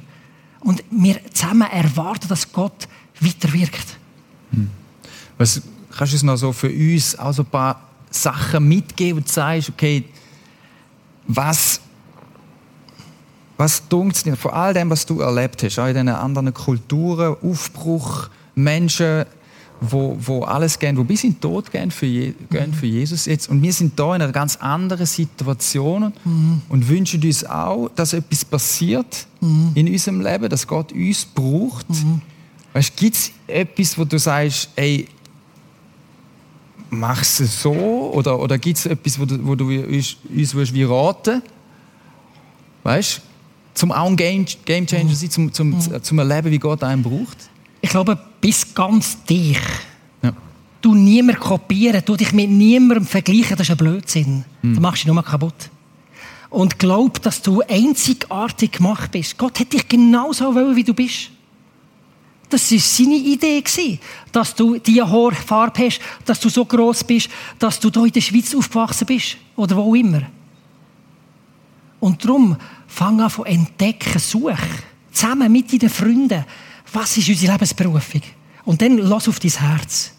[0.61, 2.87] Und wir zusammen erwarten, dass Gott
[3.19, 3.97] weiterwirkt.
[4.51, 4.65] Mm.
[5.37, 5.61] Was
[5.95, 9.31] kannst du uns noch so für uns auch so ein paar Sachen mitgeben, wo du
[9.31, 10.03] sagst, okay,
[11.27, 11.81] was,
[13.57, 17.35] was es dir von all dem, was du erlebt hast, auch in diesen anderen Kulturen,
[17.41, 19.25] Aufbruch, Menschen,
[19.79, 23.25] wo, wo alles gehen, wo bis in den Tod gehen für, Je gehen für Jesus
[23.25, 23.49] jetzt.
[23.49, 26.61] Und wir sind da in einer ganz anderen Situation mhm.
[26.69, 29.71] und wünschen uns auch, dass etwas passiert mhm.
[29.75, 31.89] in unserem Leben, dass Gott uns braucht.
[31.89, 32.21] Mhm.
[32.73, 35.07] Weißt, gibt es etwas, wo du sagst, ey,
[36.89, 37.71] machst du es so?
[38.13, 41.41] Oder, oder gibt es etwas, wo du, wo du uns, uns wie raten
[42.83, 43.21] Weißt du?
[43.73, 46.01] Zum auch ein Game, Game Changer sein, zum, zum, mhm.
[46.01, 47.49] zum Erleben, wie Gott einen braucht?
[47.81, 49.59] Ich glaube, bis ganz dich.
[50.23, 50.31] Ja.
[50.81, 54.45] Du niemand kopieren, du dich mit niemandem vergleichen, das ist ein Blödsinn.
[54.61, 54.75] Mhm.
[54.75, 55.69] Du machst dich nur kaputt.
[56.49, 59.37] Und glaub, dass du einzigartig gemacht bist.
[59.37, 61.29] Gott hat dich genauso wollen, wie du bist.
[62.49, 63.63] Das war seine Idee,
[64.31, 67.29] dass du diese Haarfarbe hast, dass du so groß bist,
[67.59, 69.37] dass du hier in der Schweiz aufgewachsen bist.
[69.55, 70.21] Oder wo auch immer.
[71.99, 72.55] Und darum,
[72.87, 74.57] fang an zu entdecken, such.
[75.11, 76.45] Zusammen mit deinen Freunden.
[76.93, 78.21] Was ist unsere Lebensberufung?
[78.63, 80.13] Und dann lass auf dein Herz.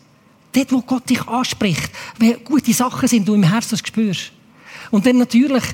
[0.52, 4.32] Dort, wo Gott dich anspricht, wenn gute Sachen sind, du im Herzen das spürst.
[4.90, 5.64] Und dann natürlich,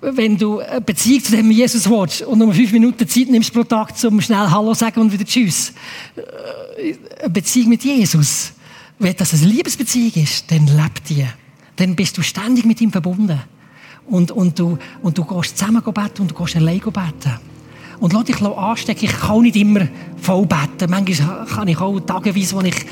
[0.00, 3.64] wenn du eine Beziehung zu dem Jesus willst und nur fünf Minuten Zeit nimmst pro
[3.64, 5.72] Tag, um schnell Hallo sagen und wieder Tschüss.
[6.16, 8.52] Äh, eine Beziehung mit Jesus.
[8.98, 11.26] Wenn das eine Liebesbeziehung ist, dann lebt die.
[11.76, 13.40] Dann bist du ständig mit ihm verbunden.
[14.06, 17.38] Und, und, du, und du gehst zusammen beten und du gehst allein beten.
[18.00, 19.04] Und lass dich anstecken.
[19.04, 19.86] Ich kann nicht immer
[20.20, 20.90] voll beten.
[20.90, 22.86] Manchmal kann ich auch tageweise, wo ich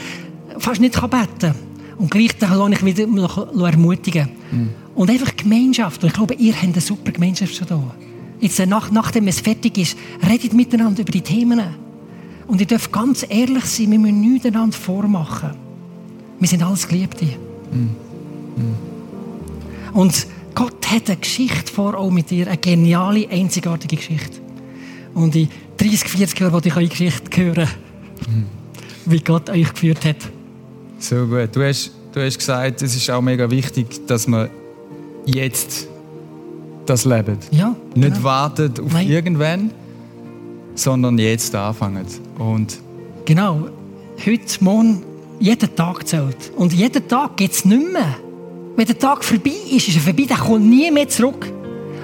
[0.59, 1.55] fast nicht beten kann.
[1.97, 4.29] Und gleich lasse ich mich wieder ermutigen.
[4.51, 4.86] Mhm.
[4.97, 6.03] Und einfach Gemeinschaft.
[6.03, 7.95] Und ich glaube, ihr habt eine super Gemeinschaft schon da.
[8.41, 9.97] Jetzt, äh, nach, nachdem es fertig ist,
[10.29, 11.61] redet miteinander über die Themen.
[12.47, 15.51] Und ihr dürft ganz ehrlich sein, wir müssen nichts einander vormachen.
[16.39, 17.27] Wir sind alles Geliebte.
[17.27, 17.77] Mm.
[18.57, 19.97] Mm.
[19.99, 24.41] Und Gott hat eine Geschichte vor, auch mit dir, eine geniale, einzigartige Geschichte.
[25.15, 27.69] Und in 30, 40 Jahren wollte ich eure Geschichte hören,
[28.29, 29.11] mm.
[29.11, 30.31] wie Gott euch geführt hat.
[30.99, 31.55] So gut.
[31.55, 34.49] Du hast, du hast gesagt, es ist auch mega wichtig, dass man
[35.27, 35.89] jetzt
[36.87, 37.39] das leben.
[37.51, 38.09] Ja, genau.
[38.09, 39.09] Nicht wartet auf Nein.
[39.09, 39.71] irgendwann,
[40.75, 42.07] sondern jetzt anfangen.
[42.39, 42.79] Und
[43.25, 43.69] genau.
[44.25, 45.03] Heute, morgen,
[45.39, 46.53] jeden Tag zählt.
[46.57, 48.17] Und jeden Tag geht es nicht mehr.
[48.77, 51.51] Wenn der Tag vorbei ist, ist er vorbei, der kommt nie mehr zurück.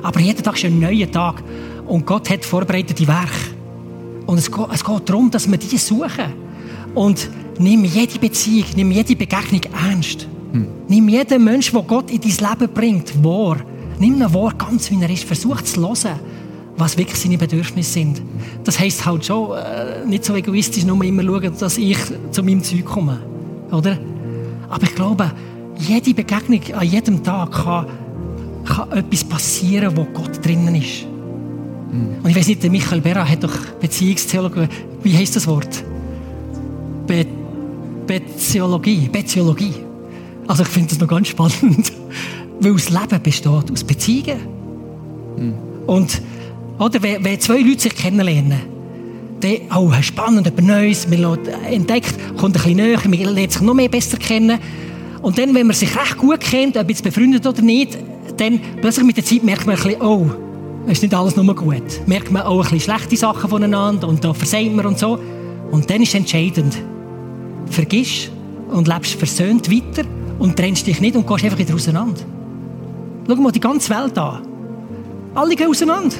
[0.03, 1.43] Aber jeden Tag ist ein neuer Tag.
[1.87, 3.31] Und Gott hat vorbereitete Werke.
[4.27, 6.33] Und es geht, es geht darum, dass wir die suchen.
[6.95, 10.27] Und nimm jede Beziehung, nimm jede Begegnung ernst.
[10.53, 10.67] Hm.
[10.89, 13.57] Nimm jeden Menschen, der Gott in dein Leben bringt, wahr.
[13.99, 15.25] Nimm ihn wahr, ganz wie er ist.
[15.25, 16.19] Versuch zu hören,
[16.77, 18.23] was wirklich seine Bedürfnisse sind.
[18.65, 21.99] Das heisst halt schon, äh, nicht so egoistisch nur immer schauen, dass ich
[22.31, 23.19] zu meinem Zeug komme.
[23.71, 23.99] Oder?
[24.69, 25.31] Aber ich glaube,
[25.79, 27.87] jede Begegnung an jedem Tag kann,
[28.65, 31.07] kann etwas passieren, wo Gott drinnen ist.
[31.93, 32.17] Mhm.
[32.23, 34.69] Und ich weiß nicht, der Michael Berra hat doch Beziehungstheologie.
[35.03, 35.85] Wie heißt das Wort?
[37.07, 37.27] Be
[38.07, 39.09] Beziologie.
[39.11, 39.75] Beziologie.
[40.47, 41.93] Also ich finde das noch ganz spannend,
[42.61, 44.41] weil das Leben besteht aus Beziehungen.
[45.37, 45.55] Mhm.
[45.87, 46.23] Und
[46.79, 48.61] oder, wenn, wenn zwei Leute sich kennenlernen,
[49.41, 51.39] dann, oh, spannend, etwas Neues, man
[51.71, 54.59] entdeckt, kommt ein bisschen näher, man lernt sich noch mehr besser kennen.
[55.21, 57.99] Und dann, wenn man sich recht gut kennt, ob jetzt befreundet oder nicht,
[58.37, 60.31] dann plötzlich mit der Zeit merkt man ein bisschen, oh,
[60.87, 62.07] es ist nicht alles nur gut.
[62.07, 65.19] Merkt man auch ein bisschen schlechte Sachen voneinander und da versagt man und so.
[65.71, 66.77] Und dann ist entscheidend,
[67.67, 68.31] vergiss
[68.71, 70.05] und lebst versöhnt weiter
[70.43, 72.21] und trennst dich nicht und gehst einfach wieder auseinander.
[73.29, 74.43] Schau mal die ganze Welt an.
[75.35, 76.17] Alle gehen auseinander.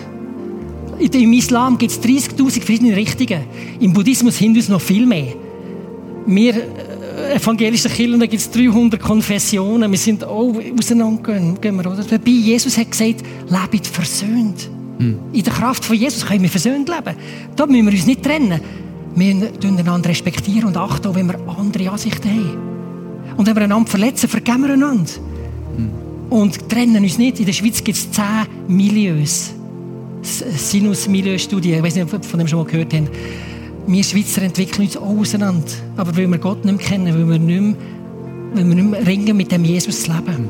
[1.01, 3.43] Im Islam gibt es 30.000 verschiedene Richtungen.
[3.81, 5.35] Im Buddhismus, Hindus noch viel mehr.
[6.25, 9.91] Wir äh, evangelischen Kirchen, da gibt es 300 Konfessionen.
[9.91, 12.05] Wir sind auch auseinander gehen wir, oder?
[12.05, 14.71] Dabei, Jesus hat gesagt, lebt versöhnt.
[14.99, 15.19] Hm.
[15.33, 17.17] In der Kraft von Jesus können wir versöhnt leben.
[17.57, 18.61] Da müssen wir uns nicht trennen.
[19.17, 22.72] Wir müssen einander respektieren und achten, wenn wir andere Ansichten haben.
[23.37, 25.11] Und wenn wir einander verletzen, vergeben wir einander.
[25.77, 25.91] Mhm.
[26.31, 27.41] Und trennen uns nicht.
[27.41, 29.53] In der Schweiz gibt es zehn Milieus.
[30.23, 33.11] Sinus-Milieu-Studie, ich weiß nicht, ob von dem schon mal gehört habt.
[33.87, 35.67] Wir Schweizer entwickeln uns auch auseinander.
[35.97, 37.75] Aber weil wir Gott nicht mehr kennen, weil wir nicht mehr,
[38.55, 40.49] weil wir nicht mehr ringen, mit dem Jesus zu leben.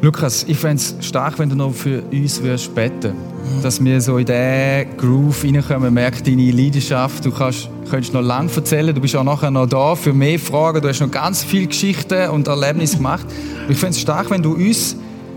[0.00, 3.14] Lukas, ich fände es stark, wenn du noch für uns würdest beten
[3.62, 5.92] Dass wir so in diesen Groove reinkommen.
[5.92, 7.24] Merk deine Leidenschaft.
[7.24, 8.94] Du kannst, könntest noch lange erzählen.
[8.94, 10.80] Du bist auch nachher noch da für mehr Fragen.
[10.80, 13.26] Du hast noch ganz viele Geschichten und Erlebnisse gemacht.
[13.68, 14.94] ich fände es stark, wenn du uns,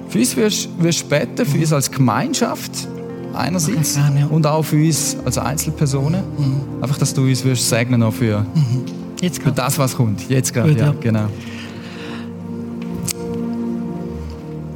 [0.10, 2.88] für uns würdest, würdest beten, für uns als Gemeinschaft
[3.34, 4.26] einerseits gerne, ja.
[4.28, 6.22] und auch für uns als Einzelpersonen.
[6.82, 8.46] Einfach, dass du uns würdest segnen auch für,
[9.22, 10.30] Jetzt für das, was kommt.
[10.30, 10.94] Jetzt gerade, ja.
[11.00, 11.26] genau.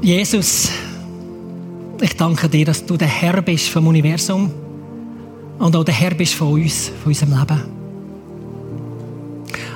[0.06, 0.70] Jesus,
[2.00, 4.52] ich danke dir, dass du der Herr bist vom Universum
[5.58, 7.64] und auch der Herr bist von uns, von unserem Leben.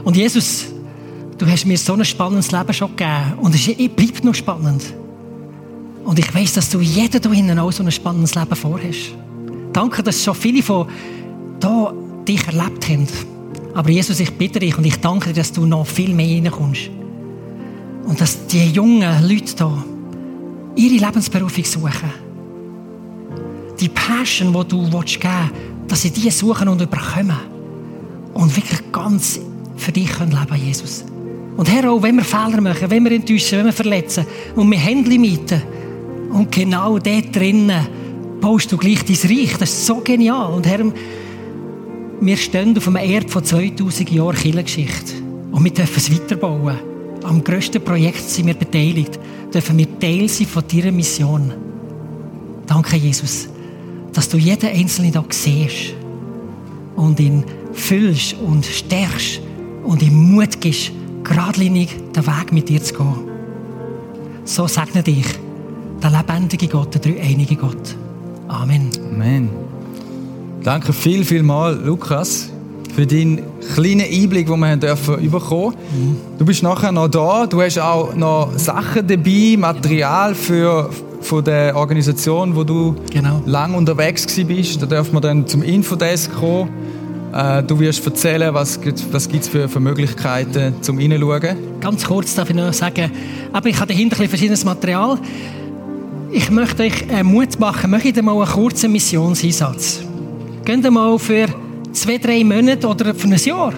[0.04, 0.68] Und Jesus,
[1.36, 4.94] du hast mir so ein spannendes Leben schon gegeben und es bleibt noch spannend.
[6.06, 9.16] Und ich weiß, dass du jeden da hinten auch so ein spannendes Leben vorhast.
[9.74, 10.88] Danke, dass schon viele von
[11.60, 11.92] da
[12.28, 13.08] dich erlebt haben.
[13.74, 16.92] Aber Jesus, ich bitte dich und ich danke dir, dass du noch viel mehr reinkommst.
[18.06, 19.84] Und dass die jungen Leute da
[20.80, 22.10] ihre Lebensberufung suchen.
[23.80, 25.20] Die Passion, die du geben willst,
[25.88, 27.38] dass sie die suchen und überkommen.
[28.34, 29.40] Und wirklich ganz
[29.76, 31.04] für dich können leben, Jesus.
[31.58, 34.26] Und Herr, auch wenn wir Fehler machen, wenn wir enttäuschen, wenn wir verletzen
[34.56, 35.62] und wir haben Limiten.
[36.32, 37.88] Und genau dort drinnen
[38.40, 39.58] baust du gleich dein Reich.
[39.58, 40.54] Das ist so genial.
[40.54, 40.86] Und Herr,
[42.22, 45.14] wir stehen auf einem Erd von 2000 Jahren Kirchengeschichte.
[45.52, 46.78] Und wir dürfen es weiterbauen.
[47.24, 49.20] Am grössten Projekt sind wir beteiligt.
[49.54, 51.54] Dürfen wir Teil sein von deiner Mission.
[52.68, 53.50] Danke, Jesus,
[54.14, 55.96] dass du jeden Einzelnen da siehst
[56.96, 57.44] und ihn
[57.74, 59.42] füllst und stärkst
[59.84, 60.92] und ihm Mut gibst,
[61.24, 63.30] geradlinig den Weg mit dir zu gehen.
[64.46, 65.26] So segne dich,
[66.02, 67.96] der lebendige Gott, der dreieinige Gott.
[68.48, 68.90] Amen.
[69.12, 69.50] Amen.
[70.64, 72.50] Danke viel, viel mal, Lukas,
[72.96, 73.44] für deinen
[73.76, 75.76] kleinen Einblick, den wir haben dürfen bekommen.
[76.38, 77.46] Du bist nachher noch da.
[77.46, 80.90] Du hast auch noch Sachen dabei, Material für
[81.22, 83.42] von der Organisation, wo du Genau.
[83.46, 84.82] lang unterwegs bist.
[84.82, 86.70] Da dürfen wir dann zum Infodesk kommen.
[87.34, 91.58] Äh, du wirst erzählen, was gibt es was für, für Möglichkeiten zum Reinschauen.
[91.80, 93.12] Ganz kurz darf ich noch sagen,
[93.54, 95.20] aber ich habe dahinter ein bisschen verschiedenes Material.
[96.32, 100.02] Ich möchte euch äh, Mut machen, möchte ich mal einen kurzen Missionseinsatz.
[100.66, 101.48] Geht mal für
[101.94, 103.74] zwei, drei Monate oder für ein Jahr.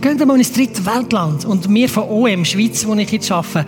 [0.00, 1.44] Geht mal ins dritte Weltland.
[1.44, 3.66] Und wir von OM Schweiz, wo ich jetzt arbeite,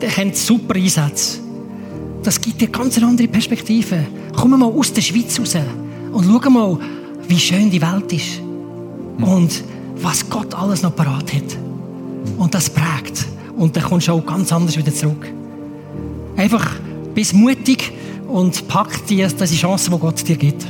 [0.00, 1.38] die haben super Einsätze.
[2.22, 4.06] Das gibt dir ganz andere Perspektive.
[4.34, 5.56] Komm mal aus der Schweiz raus
[6.12, 6.78] und schau mal,
[7.28, 8.40] wie schön die Welt ist.
[9.20, 9.62] Und
[9.96, 11.58] was Gott alles noch parat hat.
[12.38, 13.26] Und das prägt.
[13.56, 15.30] Und dann kommst du auch ganz anders wieder zurück.
[16.36, 16.66] Einfach
[17.14, 17.92] bist mutig
[18.26, 20.66] und pack die, diese Chance, die Gott dir gibt.